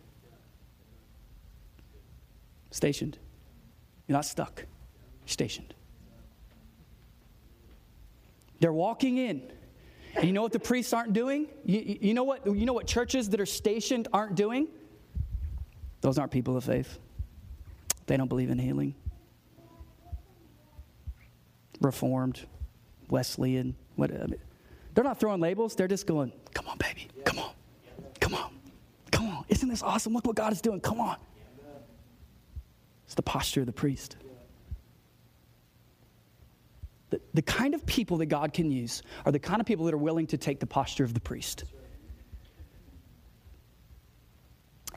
[2.70, 3.18] Stationed.
[4.06, 4.60] You're not stuck.
[4.60, 5.74] You're stationed.
[8.60, 9.42] They're walking in.
[10.14, 11.48] And you know what the priests aren't doing?
[11.64, 14.68] You, you, know what, you know what churches that are stationed aren't doing?
[16.00, 16.98] Those aren't people of faith.
[18.06, 18.94] They don't believe in healing.
[21.80, 22.44] Reformed,
[23.08, 24.40] Wesleyan, what, I mean,
[24.94, 25.76] they're not throwing labels.
[25.76, 27.52] They're just going, come on, baby, come on,
[28.18, 28.50] come on,
[29.12, 29.44] come on.
[29.48, 30.12] Isn't this awesome?
[30.12, 30.80] Look what God is doing.
[30.80, 31.16] Come on.
[33.04, 34.16] It's the posture of the priest.
[37.10, 39.94] The, the kind of people that God can use are the kind of people that
[39.94, 41.64] are willing to take the posture of the priest.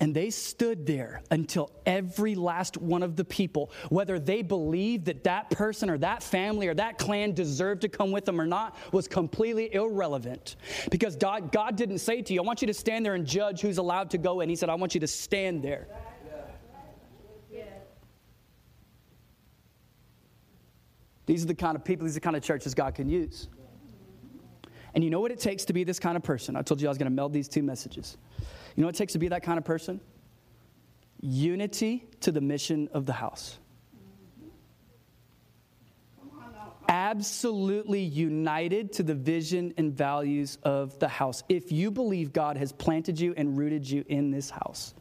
[0.02, 5.24] And they stood there until every last one of the people, whether they believed that
[5.26, 8.76] that person or that family or that clan deserved to come with them or not,
[8.92, 10.56] was completely irrelevant.
[10.90, 13.62] Because God, God didn't say to you, I want you to stand there and judge
[13.62, 14.50] who's allowed to go in.
[14.50, 15.88] He said, I want you to stand there.
[21.32, 23.48] These are the kind of people, these are the kind of churches God can use.
[24.94, 26.58] And you know what it takes to be this kind of person?
[26.58, 28.18] I told you I was going to meld these two messages.
[28.76, 30.02] You know what it takes to be that kind of person?
[31.22, 33.60] Unity to the mission of the house.
[36.90, 41.44] Absolutely united to the vision and values of the house.
[41.48, 44.96] If you believe God has planted you and rooted you in this house,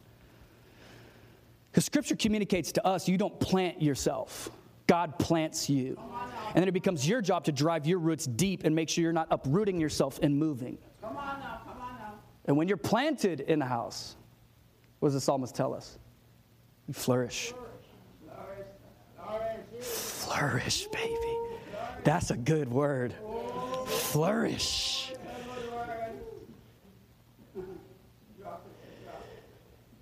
[1.73, 4.49] because scripture communicates to us, you don't plant yourself.
[4.91, 5.97] God plants you.
[6.53, 9.13] And then it becomes your job to drive your roots deep and make sure you're
[9.13, 10.77] not uprooting yourself and moving.
[11.01, 12.13] Come on now, come on now.
[12.45, 14.15] And when you're planted in a house,
[14.99, 15.97] what does the psalmist tell us?
[16.87, 17.53] You flourish.
[19.79, 21.37] Flourish, baby.
[22.03, 23.15] That's a good word.
[23.87, 25.13] Flourish.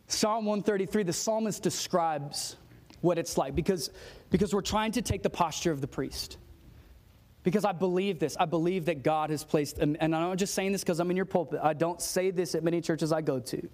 [0.08, 2.58] Psalm 133, the psalmist describes
[3.02, 3.90] what it's like because,
[4.30, 6.38] because we're trying to take the posture of the priest.
[7.44, 8.36] Because I believe this.
[8.38, 11.16] I believe that God has placed, and I'm not just saying this because I'm in
[11.16, 11.62] your pulpit.
[11.64, 13.70] I don't say this at many churches I go to.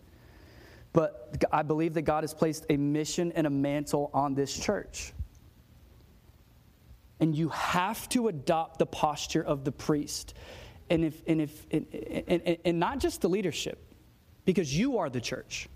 [0.94, 5.14] But I believe that God has placed a mission and a mantle on this church.
[7.20, 10.36] And you have to adopt the posture of the priest.
[10.90, 13.82] And, if, and, if, and, and, and not just the leadership,
[14.46, 15.68] because you are the church.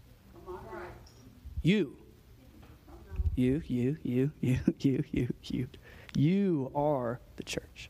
[1.62, 1.98] You.
[3.40, 5.68] You, you, you, you, you, you, you.
[6.14, 7.90] You are the church.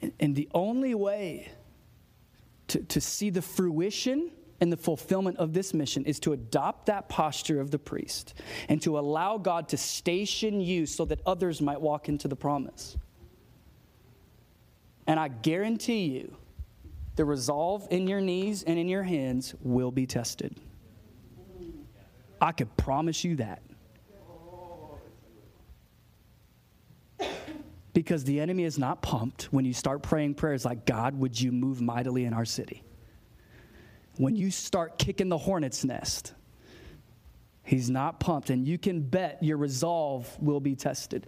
[0.00, 1.52] And, and the only way
[2.68, 4.30] to, to see the fruition
[4.62, 8.32] and the fulfillment of this mission is to adopt that posture of the priest
[8.70, 12.96] and to allow God to station you so that others might walk into the promise.
[15.06, 16.36] And I guarantee you,
[17.16, 20.58] the resolve in your knees and in your hands will be tested.
[22.42, 23.62] I could promise you that.
[27.94, 31.52] Because the enemy is not pumped when you start praying prayers like, God, would you
[31.52, 32.82] move mightily in our city?
[34.16, 36.34] When you start kicking the hornet's nest,
[37.62, 41.26] he's not pumped, and you can bet your resolve will be tested.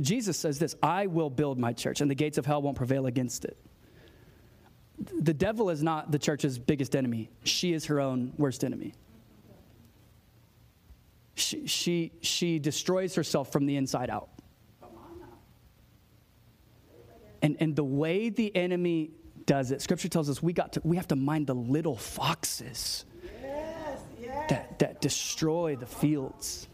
[0.00, 3.06] Jesus says this I will build my church, and the gates of hell won't prevail
[3.06, 3.56] against it.
[5.20, 8.94] The devil is not the church's biggest enemy, she is her own worst enemy.
[11.38, 14.28] She, she, destroys herself from the inside out.
[17.40, 19.12] And, and the way the enemy
[19.46, 23.04] does it, scripture tells us we, got to, we have to mind the little foxes
[23.40, 24.50] Yes, yes.
[24.50, 26.68] that, that destroy the fields.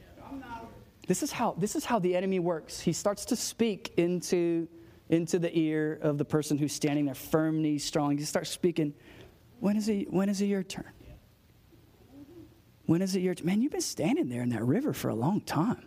[1.07, 2.81] This is, how, this is how the enemy works.
[2.81, 4.67] He starts to speak into,
[5.11, 8.17] into the ear of the person who's standing there, firm knees, strong.
[8.17, 8.95] He starts speaking,
[9.61, 10.91] when is, it, when is it your turn?
[12.87, 13.63] When is it your man?
[13.63, 15.85] You've been standing there in that river for a long time.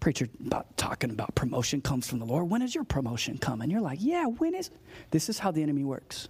[0.00, 2.50] Preacher about talking about promotion comes from the Lord.
[2.50, 3.70] When is your promotion coming?
[3.70, 4.70] You're like, yeah, when is
[5.10, 6.28] this is how the enemy works.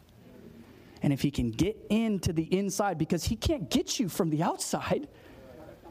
[1.03, 4.42] And if he can get into the inside, because he can't get you from the
[4.42, 5.09] outside,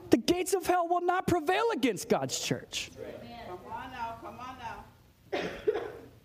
[0.10, 2.92] the gates of hell will not prevail against God's church.
[3.48, 5.42] Come on now, come on now.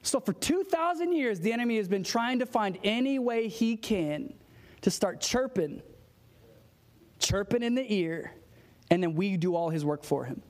[0.03, 4.35] So, for 2,000 years, the enemy has been trying to find any way he can
[4.83, 5.83] to start chirping,
[7.19, 8.33] chirping in the ear,
[8.91, 10.43] and then we do all his work for him.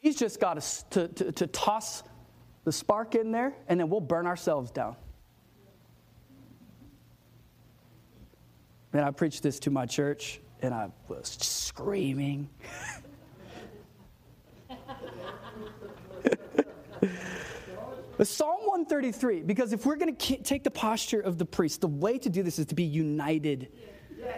[0.00, 2.02] He's just got to, to, to toss
[2.64, 4.96] the spark in there, and then we'll burn ourselves down.
[8.92, 12.48] Man, I preached this to my church, and I was screaming.
[18.18, 21.86] But Psalm 133, because if we're going to take the posture of the priest, the
[21.86, 23.68] way to do this is to be united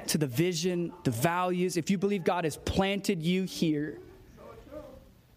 [0.08, 1.78] to the vision, the values.
[1.78, 3.98] If you believe God has planted you here,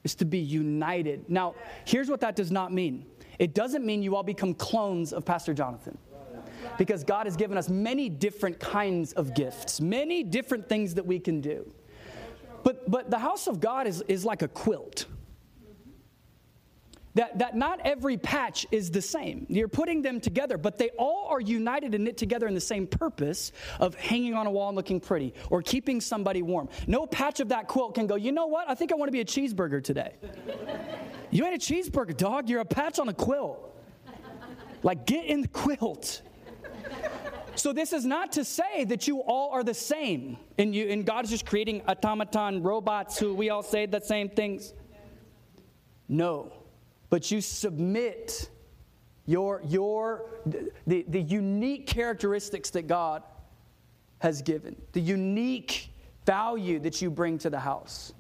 [0.03, 1.29] is to be united.
[1.29, 3.05] Now, here's what that does not mean
[3.39, 5.97] it doesn't mean you all become clones of Pastor Jonathan.
[6.77, 11.19] Because God has given us many different kinds of gifts, many different things that we
[11.19, 11.71] can do.
[12.63, 15.05] But, but the house of God is, is like a quilt
[17.15, 19.45] that, that not every patch is the same.
[19.47, 22.87] You're putting them together, but they all are united and knit together in the same
[22.87, 26.69] purpose of hanging on a wall and looking pretty or keeping somebody warm.
[26.87, 28.67] No patch of that quilt can go, you know what?
[28.67, 30.13] I think I want to be a cheeseburger today.
[31.31, 32.49] you ain't a cheeseburger, dog.
[32.49, 33.69] You're a patch on a quilt.
[34.81, 36.21] Like, get in the quilt.
[37.55, 41.05] So this is not to say that you all are the same, and you and
[41.05, 44.73] God is just creating automaton robots who we all say the same things.
[46.09, 46.51] No
[47.13, 48.49] but you submit
[49.27, 50.31] your, your
[50.87, 53.21] the, the unique characteristics that God
[54.17, 55.89] has given, the unique
[56.25, 58.13] value that you bring to the house.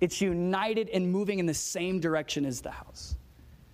[0.00, 3.14] It's united and moving in the same direction as the house.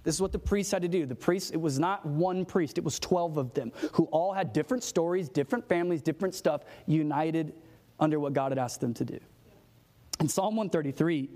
[0.03, 1.07] This is what the priests had to do.
[1.07, 4.53] The priests, it was not one priest, it was 12 of them who all had
[4.53, 7.55] different stories, different families, different stuff, united
[7.99, 9.19] under what God had asked them to do.
[10.21, 11.31] In Psalm 133,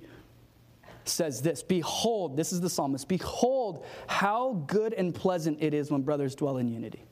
[1.04, 6.02] says this Behold, this is the psalmist, behold how good and pleasant it is when
[6.02, 7.04] brothers dwell in unity.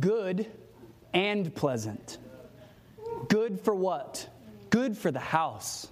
[0.00, 0.46] Good
[1.12, 2.18] and pleasant.
[3.28, 4.28] Good for what?
[4.70, 5.88] Good for the house.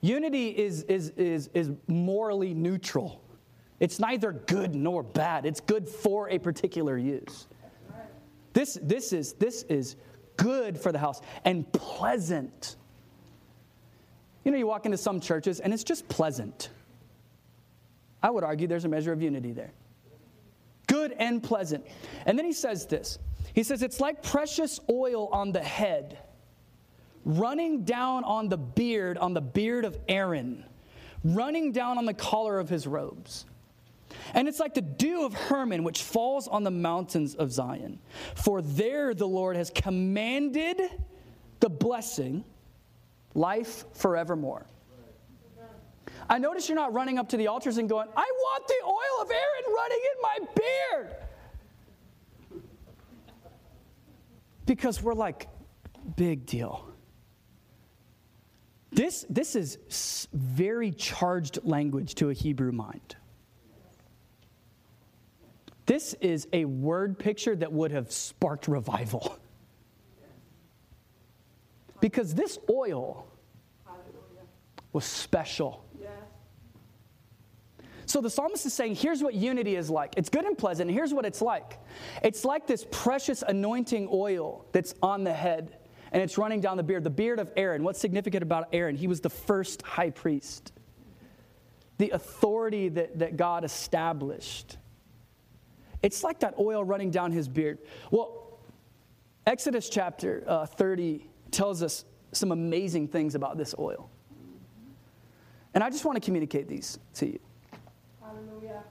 [0.00, 3.22] Unity is, is, is, is morally neutral.
[3.80, 5.44] It's neither good nor bad.
[5.46, 7.48] It's good for a particular use.
[8.52, 9.96] This, this, is, this is
[10.36, 12.76] good for the house and pleasant.
[14.44, 16.70] You know, you walk into some churches and it's just pleasant.
[18.22, 19.72] I would argue there's a measure of unity there.
[20.86, 21.84] Good and pleasant.
[22.26, 23.18] And then he says this
[23.54, 26.18] He says, It's like precious oil on the head,
[27.24, 30.64] running down on the beard, on the beard of Aaron,
[31.24, 33.46] running down on the collar of his robes.
[34.34, 37.98] And it's like the dew of Hermon, which falls on the mountains of Zion.
[38.34, 40.80] For there the Lord has commanded
[41.60, 42.44] the blessing,
[43.34, 44.66] life forevermore.
[46.28, 49.22] I notice you're not running up to the altars and going, I want the oil
[49.22, 51.16] of Aaron running in my beard.
[54.66, 55.48] Because we're like,
[56.16, 56.84] big deal.
[58.90, 63.16] This, this is very charged language to a Hebrew mind.
[65.86, 69.38] This is a word picture that would have sparked revival.
[72.00, 73.26] Because this oil
[74.92, 75.86] was special.
[78.06, 80.14] So the psalmist is saying, here's what unity is like.
[80.16, 80.90] It's good and pleasant.
[80.90, 81.78] Here's what it's like
[82.22, 85.76] it's like this precious anointing oil that's on the head
[86.12, 87.02] and it's running down the beard.
[87.02, 87.82] The beard of Aaron.
[87.82, 88.94] What's significant about Aaron?
[88.94, 90.72] He was the first high priest,
[91.98, 94.78] the authority that, that God established.
[96.02, 97.78] It's like that oil running down his beard.
[98.10, 98.58] Well,
[99.46, 104.10] Exodus chapter uh, 30 tells us some amazing things about this oil.
[105.74, 107.38] And I just want to communicate these to you.
[108.22, 108.82] Hallelujah.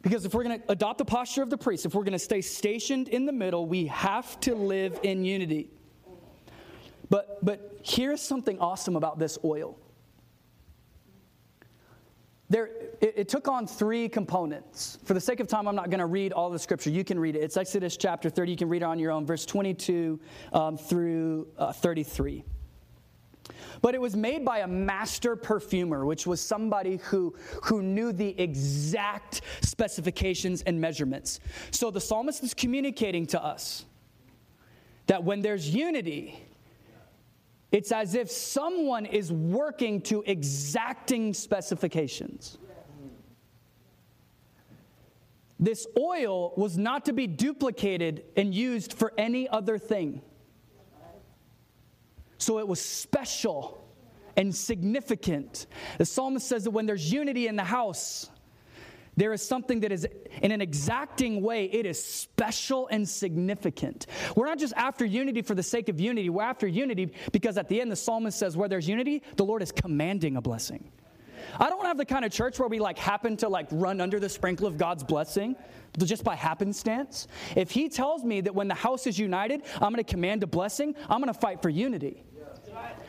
[0.00, 2.18] Because if we're going to adopt the posture of the priest, if we're going to
[2.18, 5.70] stay stationed in the middle, we have to live in unity.
[7.08, 9.78] But, but here's something awesome about this oil
[12.52, 12.66] there,
[13.00, 14.98] it, it, took on three components.
[15.04, 16.90] For the sake of time, I'm not going to read all the scripture.
[16.90, 17.42] You can read it.
[17.42, 18.50] It's Exodus chapter 30.
[18.50, 20.20] You can read it on your own, verse 22
[20.52, 22.44] um, through uh, 33.
[23.80, 28.38] But it was made by a master perfumer, which was somebody who, who knew the
[28.38, 31.40] exact specifications and measurements.
[31.70, 33.86] So the psalmist is communicating to us
[35.06, 36.38] that when there's unity,
[37.72, 42.58] it's as if someone is working to exacting specifications.
[45.58, 50.20] This oil was not to be duplicated and used for any other thing.
[52.36, 53.82] So it was special
[54.36, 55.66] and significant.
[55.98, 58.28] The psalmist says that when there's unity in the house,
[59.16, 60.06] there is something that is,
[60.40, 64.06] in an exacting way, it is special and significant.
[64.34, 67.68] We're not just after unity for the sake of unity, we're after unity because at
[67.68, 70.90] the end, the psalmist says, where there's unity, the Lord is commanding a blessing.
[71.58, 73.66] I don't want to have the kind of church where we like happen to like
[73.70, 75.56] run under the sprinkle of God's blessing
[75.98, 77.26] just by happenstance.
[77.56, 80.46] If He tells me that when the house is united, I'm going to command a
[80.46, 82.24] blessing, I'm going to fight for unity.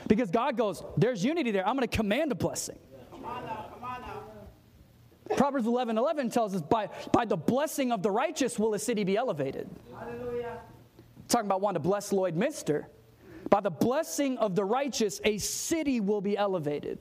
[0.07, 2.77] Because God goes, there's unity there, I'm going to command a blessing.
[3.11, 4.23] Come on now, come on now.
[5.37, 9.03] Proverbs 11 11 tells us, by, by the blessing of the righteous will a city
[9.03, 9.69] be elevated.
[9.97, 10.59] Hallelujah.
[11.27, 12.85] Talking about wanting to bless Lloydminster.
[13.49, 16.99] By the blessing of the righteous, a city will be elevated.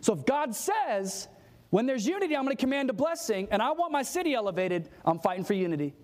[0.00, 1.28] So if God says,
[1.70, 4.88] when there's unity, I'm going to command a blessing, and I want my city elevated,
[5.04, 5.94] I'm fighting for unity.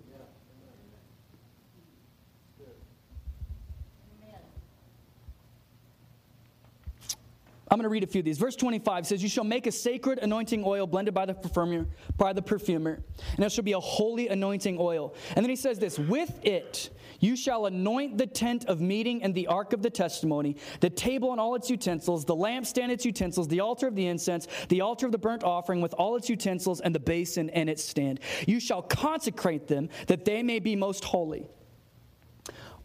[7.77, 8.39] I'm going to read a few of these.
[8.39, 12.33] Verse 25 says, You shall make a sacred anointing oil blended by the perfumer, by
[12.33, 13.03] the perfumer,
[13.35, 15.15] and it shall be a holy anointing oil.
[15.35, 16.89] And then he says this, With it
[17.21, 21.33] you shall anoint the tent of meeting and the ark of the testimony, the table
[21.33, 24.81] and all its utensils, the lampstand and its utensils, the altar of the incense, the
[24.81, 28.21] altar of the burnt offering with all its utensils, and the basin and its stand.
[28.47, 31.51] You shall consecrate them that they may be most holy.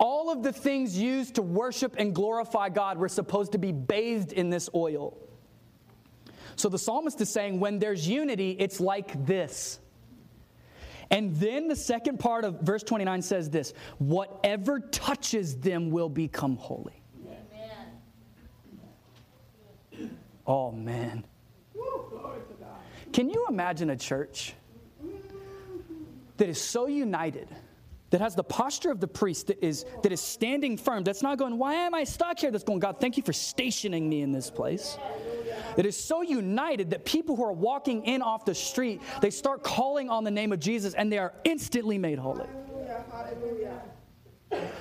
[0.02, 4.34] All of the things used to worship and glorify God were supposed to be bathed
[4.34, 5.16] in this oil.
[6.56, 9.80] So the psalmist is saying, when there's unity, it's like this.
[11.12, 16.56] And then the second part of verse 29 says this whatever touches them will become
[16.56, 17.04] holy.
[19.94, 20.18] Amen.
[20.48, 21.26] Oh, man.
[21.76, 22.80] Woo, glory to God.
[23.14, 24.56] Can you imagine a church
[26.38, 27.50] that is so united,
[28.12, 31.38] that has the posture of the priest, that is, that is standing firm, that's not
[31.38, 32.52] going, Why am I stuck here?
[32.52, 34.98] That's going, God, thank you for stationing me in this place.
[35.78, 39.64] it is so united that people who are walking in off the street, they start
[39.64, 42.46] calling on the name of Jesus and they are instantly made holy.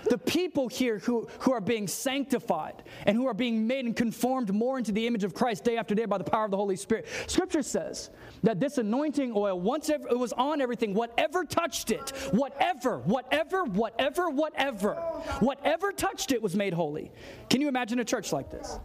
[0.09, 4.53] The people here who, who are being sanctified and who are being made and conformed
[4.53, 6.77] more into the image of Christ day after day by the power of the Holy
[6.77, 7.07] Spirit.
[7.27, 8.11] Scripture says
[8.43, 14.31] that this anointing oil, once it was on everything, whatever touched it, whatever, whatever, whatever,
[14.31, 14.95] whatever,
[15.41, 17.12] whatever touched it was made holy.
[17.49, 18.79] Can you imagine a church like this?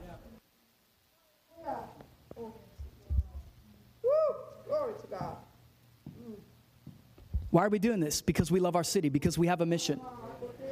[7.50, 8.22] Why are we doing this?
[8.22, 10.02] Because we love our city, because we have a mission,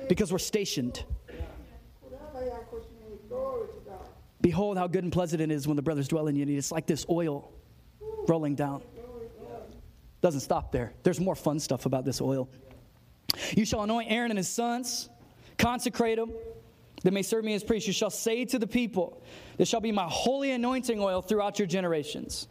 [0.08, 1.04] because we're stationed.
[4.42, 6.58] Behold, how good and pleasant it is when the brothers dwell in unity.
[6.58, 7.52] It's like this oil
[8.28, 8.82] rolling down.
[10.22, 10.94] Doesn't stop there.
[11.04, 12.50] There's more fun stuff about this oil.
[13.56, 15.10] You shall anoint Aaron and his sons,
[15.58, 16.32] consecrate them,
[17.04, 17.88] that may serve me as priests.
[17.88, 19.22] You shall say to the people,
[19.58, 22.48] This shall be my holy anointing oil throughout your generations.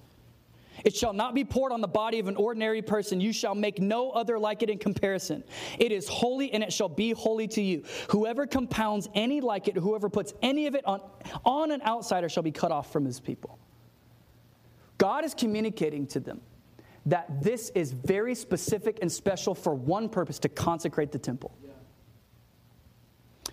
[0.85, 3.21] It shall not be poured on the body of an ordinary person.
[3.21, 5.45] You shall make no other like it in comparison.
[5.79, 7.85] It is holy and it shall be holy to you.
[8.11, 11.01] Whoever compounds any like it, whoever puts any of it on,
[11.45, 13.59] on an outsider shall be cut off from his people.
[14.99, 16.41] God is communicating to them
[17.07, 21.57] that this is very specific and special for one purpose to consecrate the temple.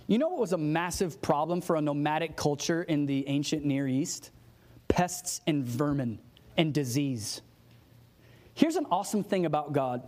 [0.05, 3.87] You know what was a massive problem for a nomadic culture in the ancient Near
[3.87, 4.31] East?
[4.87, 6.19] Pests and vermin
[6.57, 7.41] and disease.
[8.53, 10.03] Here's an awesome thing about God.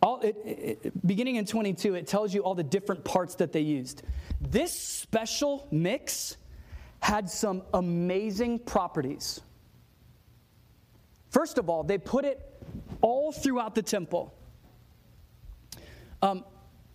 [0.00, 3.60] All, it, it, beginning in 22, it tells you all the different parts that they
[3.60, 4.02] used.
[4.40, 6.36] This special mix
[7.00, 9.40] had some amazing properties.
[11.30, 12.40] First of all, they put it
[13.00, 14.34] all throughout the temple.
[16.22, 16.44] Um,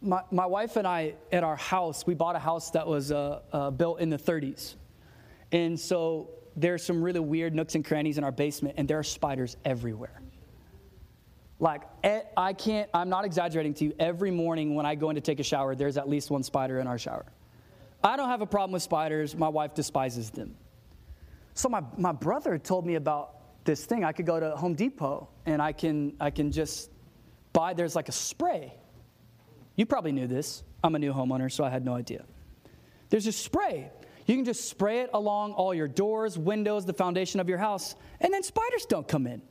[0.02, 3.42] my, my wife and I, at our house, we bought a house that was uh,
[3.52, 4.76] uh, built in the 30s.
[5.52, 9.04] And so there's some really weird nooks and crannies in our basement, and there are
[9.04, 10.22] spiders everywhere.
[11.60, 11.84] Like,
[12.36, 13.94] I can't, I'm not exaggerating to you.
[13.98, 16.80] Every morning when I go in to take a shower, there's at least one spider
[16.80, 17.26] in our shower.
[18.04, 19.36] I don't have a problem with spiders.
[19.36, 20.56] My wife despises them.
[21.54, 24.04] So my, my brother told me about this thing.
[24.04, 26.90] I could go to Home Depot and I can, I can just
[27.54, 28.74] buy, there's like a spray.
[29.76, 30.64] You probably knew this.
[30.84, 32.26] I'm a new homeowner, so I had no idea.
[33.10, 33.90] There's a spray.
[34.26, 37.96] You can just spray it along all your doors, windows, the foundation of your house,
[38.22, 39.42] and then spiders don't come in.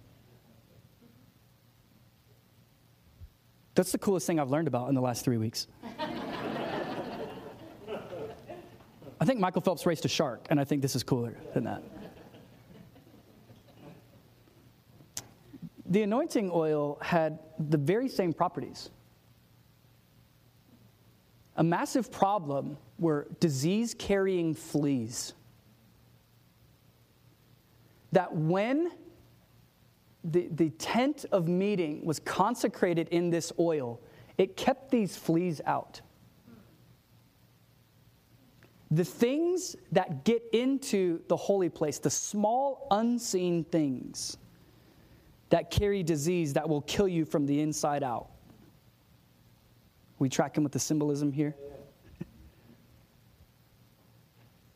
[3.74, 5.66] That's the coolest thing I've learned about in the last three weeks.
[9.20, 11.82] I think Michael Phelps raced a shark, and I think this is cooler than that.
[15.86, 18.90] The anointing oil had the very same properties.
[21.56, 25.34] A massive problem were disease carrying fleas.
[28.12, 28.92] That when
[30.24, 34.00] the, the tent of meeting was consecrated in this oil,
[34.38, 36.00] it kept these fleas out.
[38.90, 44.36] The things that get into the holy place, the small unseen things
[45.48, 48.28] that carry disease that will kill you from the inside out.
[50.18, 51.56] We track tracking with the symbolism here?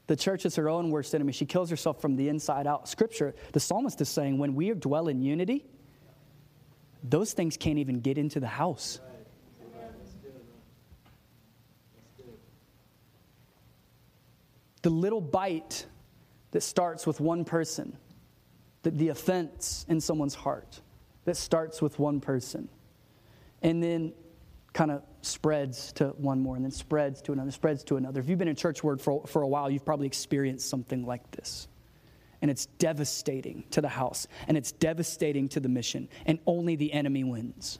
[0.06, 1.32] The church is her own worst enemy.
[1.32, 2.88] She kills herself from the inside out.
[2.88, 5.64] Scripture, the psalmist is saying, when we dwell in unity,
[7.02, 9.00] those things can't even get into the house.
[14.82, 15.86] The little bite
[16.52, 17.96] that starts with one person,
[18.82, 20.80] the, the offense in someone's heart
[21.24, 22.68] that starts with one person,
[23.62, 24.12] and then
[24.76, 28.20] kind of spreads to one more and then spreads to another, spreads to another.
[28.20, 31.30] If you've been in church word for, for a while, you've probably experienced something like
[31.30, 31.66] this.
[32.42, 36.92] And it's devastating to the house, and it's devastating to the mission, and only the
[36.92, 37.78] enemy wins.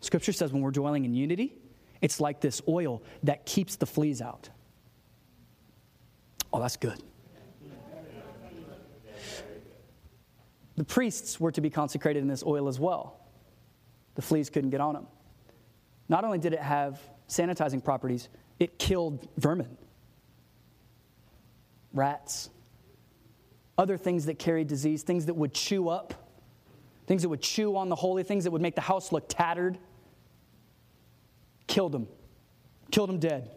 [0.00, 1.56] Scripture says when we're dwelling in unity,
[2.02, 4.50] it's like this oil that keeps the fleas out.
[6.52, 7.02] Oh, that's good.
[10.76, 13.26] The priests were to be consecrated in this oil as well.
[14.16, 15.06] The fleas couldn't get on them.
[16.08, 18.28] Not only did it have sanitizing properties,
[18.58, 19.76] it killed vermin,
[21.92, 22.50] rats,
[23.76, 26.14] other things that carried disease, things that would chew up,
[27.06, 29.78] things that would chew on the holy, things that would make the house look tattered.
[31.66, 32.08] Killed them,
[32.90, 33.50] killed them dead.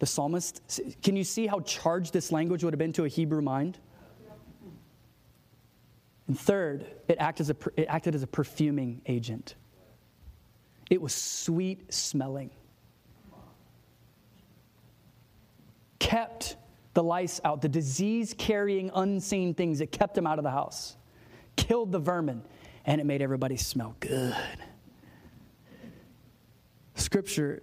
[0.00, 3.40] The psalmist, can you see how charged this language would have been to a Hebrew
[3.40, 3.78] mind?
[6.26, 9.54] And third, it acted as a, it acted as a perfuming agent.
[10.90, 12.50] It was sweet smelling.
[15.98, 16.56] Kept
[16.92, 20.96] the lice out, the disease carrying unseen things, it kept them out of the house.
[21.56, 22.42] Killed the vermin,
[22.84, 24.36] and it made everybody smell good.
[26.94, 27.62] Scripture,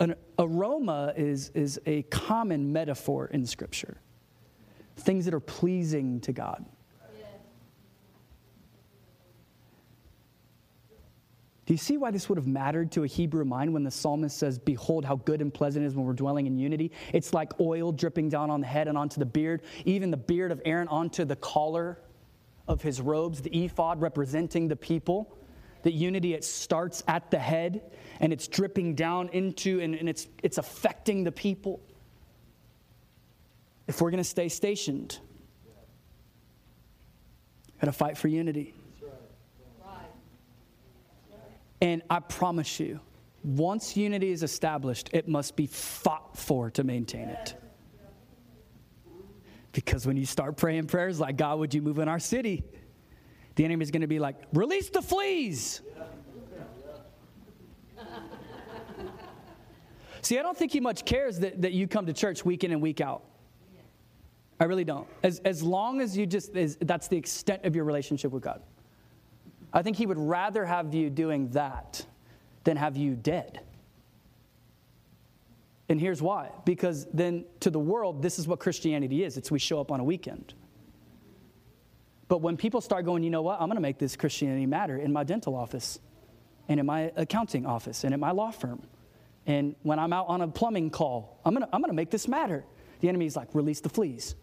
[0.00, 3.98] an aroma is, is a common metaphor in Scripture.
[4.96, 6.64] Things that are pleasing to God.
[11.66, 14.38] Do you see why this would have mattered to a Hebrew mind when the psalmist
[14.38, 16.92] says, Behold, how good and pleasant it is when we're dwelling in unity?
[17.12, 20.52] It's like oil dripping down on the head and onto the beard, even the beard
[20.52, 21.98] of Aaron onto the collar
[22.68, 25.36] of his robes, the ephod representing the people.
[25.82, 27.82] That unity, it starts at the head
[28.20, 31.80] and it's dripping down into and, and it's, it's affecting the people.
[33.88, 35.18] If we're going to stay stationed,
[37.80, 38.74] got to fight for unity.
[41.80, 43.00] And I promise you,
[43.42, 47.54] once unity is established, it must be fought for to maintain it.
[49.72, 52.64] Because when you start praying prayers like, God, would you move in our city?
[53.56, 55.82] The enemy is going to be like, release the fleas.
[60.22, 62.72] See, I don't think he much cares that, that you come to church week in
[62.72, 63.22] and week out.
[64.58, 65.06] I really don't.
[65.22, 68.62] As, as long as you just, as, that's the extent of your relationship with God.
[69.72, 72.04] I think he would rather have you doing that
[72.64, 73.60] than have you dead.
[75.88, 79.58] And here's why because then to the world, this is what Christianity is it's we
[79.58, 80.54] show up on a weekend.
[82.28, 84.96] But when people start going, you know what, I'm going to make this Christianity matter
[84.96, 86.00] in my dental office,
[86.68, 88.82] and in my accounting office, and in my law firm,
[89.46, 92.10] and when I'm out on a plumbing call, I'm going to, I'm going to make
[92.10, 92.64] this matter.
[93.00, 94.34] The enemy's like, release the fleas.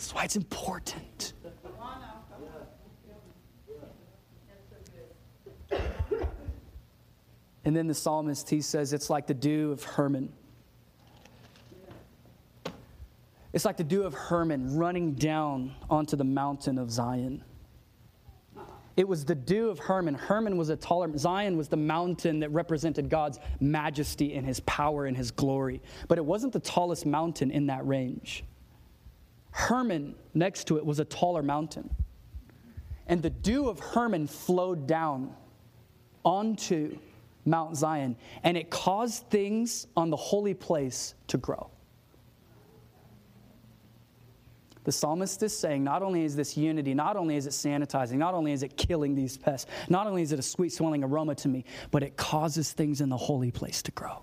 [0.00, 1.34] That's why it's important.
[7.66, 10.32] And then the psalmist, he says, it's like the dew of Hermon.
[13.52, 17.44] It's like the dew of Hermon running down onto the mountain of Zion.
[18.96, 20.14] It was the dew of Hermon.
[20.14, 25.04] Hermon was a taller, Zion was the mountain that represented God's majesty and his power
[25.04, 25.82] and his glory.
[26.08, 28.44] But it wasn't the tallest mountain in that range.
[29.50, 31.90] Hermon next to it was a taller mountain.
[33.06, 35.34] And the dew of Hermon flowed down
[36.24, 36.98] onto
[37.44, 41.70] Mount Zion, and it caused things on the holy place to grow.
[44.84, 48.34] The psalmist is saying not only is this unity, not only is it sanitizing, not
[48.34, 51.48] only is it killing these pests, not only is it a sweet smelling aroma to
[51.48, 54.22] me, but it causes things in the holy place to grow.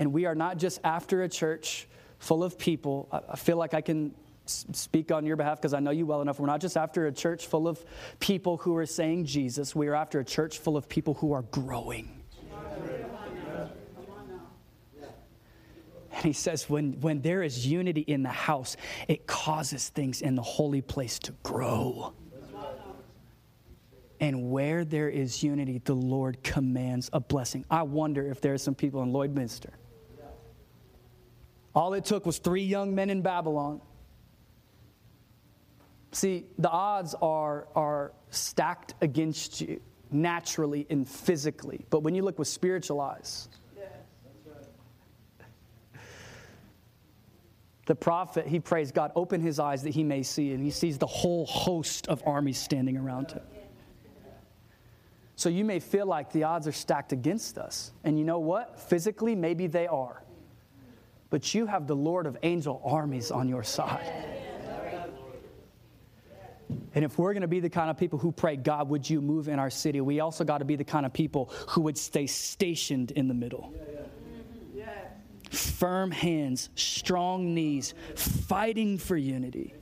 [0.00, 1.86] And we are not just after a church
[2.18, 3.08] full of people.
[3.12, 4.14] I feel like I can
[4.46, 6.40] speak on your behalf because I know you well enough.
[6.40, 7.84] We're not just after a church full of
[8.18, 11.42] people who are saying Jesus, we are after a church full of people who are
[11.42, 12.16] growing.
[16.12, 18.76] And he says, when, when there is unity in the house,
[19.06, 22.12] it causes things in the holy place to grow.
[24.18, 27.64] And where there is unity, the Lord commands a blessing.
[27.70, 29.70] I wonder if there are some people in Lloydminster.
[31.74, 33.80] All it took was three young men in Babylon.
[36.12, 41.84] See, the odds are, are stacked against you naturally and physically.
[41.90, 43.48] But when you look with spiritual eyes,
[47.86, 50.52] the prophet, he prays, God, open his eyes that he may see.
[50.52, 53.42] And he sees the whole host of armies standing around him.
[55.36, 57.92] So you may feel like the odds are stacked against us.
[58.04, 58.78] And you know what?
[58.78, 60.22] Physically, maybe they are.
[61.30, 64.12] But you have the Lord of angel armies on your side.
[66.94, 69.20] And if we're going to be the kind of people who pray, God, would you
[69.20, 71.96] move in our city, we also got to be the kind of people who would
[71.96, 73.72] stay stationed in the middle
[75.50, 79.74] firm hands, strong knees, fighting for unity.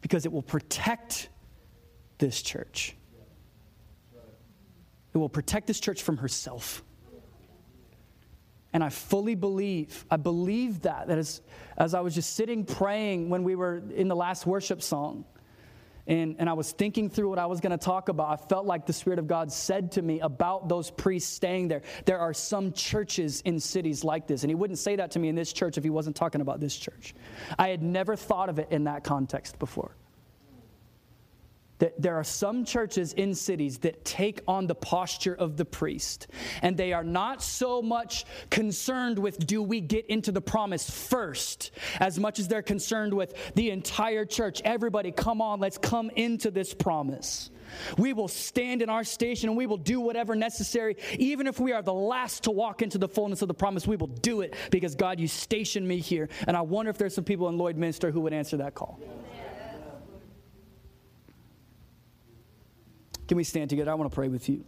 [0.00, 1.28] Because it will protect
[2.18, 2.94] this church.
[5.14, 6.82] It will protect this church from herself.
[8.76, 11.40] And I fully believe, I believe that, that as,
[11.78, 15.24] as I was just sitting praying when we were in the last worship song,
[16.06, 18.66] and, and I was thinking through what I was going to talk about, I felt
[18.66, 21.80] like the Spirit of God said to me about those priests staying there.
[22.04, 24.42] There are some churches in cities like this.
[24.42, 26.60] And He wouldn't say that to me in this church if He wasn't talking about
[26.60, 27.14] this church.
[27.58, 29.96] I had never thought of it in that context before.
[31.78, 36.28] That there are some churches in cities that take on the posture of the priest,
[36.62, 41.70] and they are not so much concerned with do we get into the promise first,
[42.00, 44.62] as much as they're concerned with the entire church.
[44.64, 47.50] Everybody, come on, let's come into this promise.
[47.98, 50.96] We will stand in our station and we will do whatever necessary.
[51.18, 53.96] Even if we are the last to walk into the fullness of the promise, we
[53.96, 56.28] will do it because God, you stationed me here.
[56.46, 59.00] And I wonder if there's some people in Lloydminster who would answer that call.
[63.26, 63.90] Can we stand together?
[63.90, 64.64] I want to pray with you.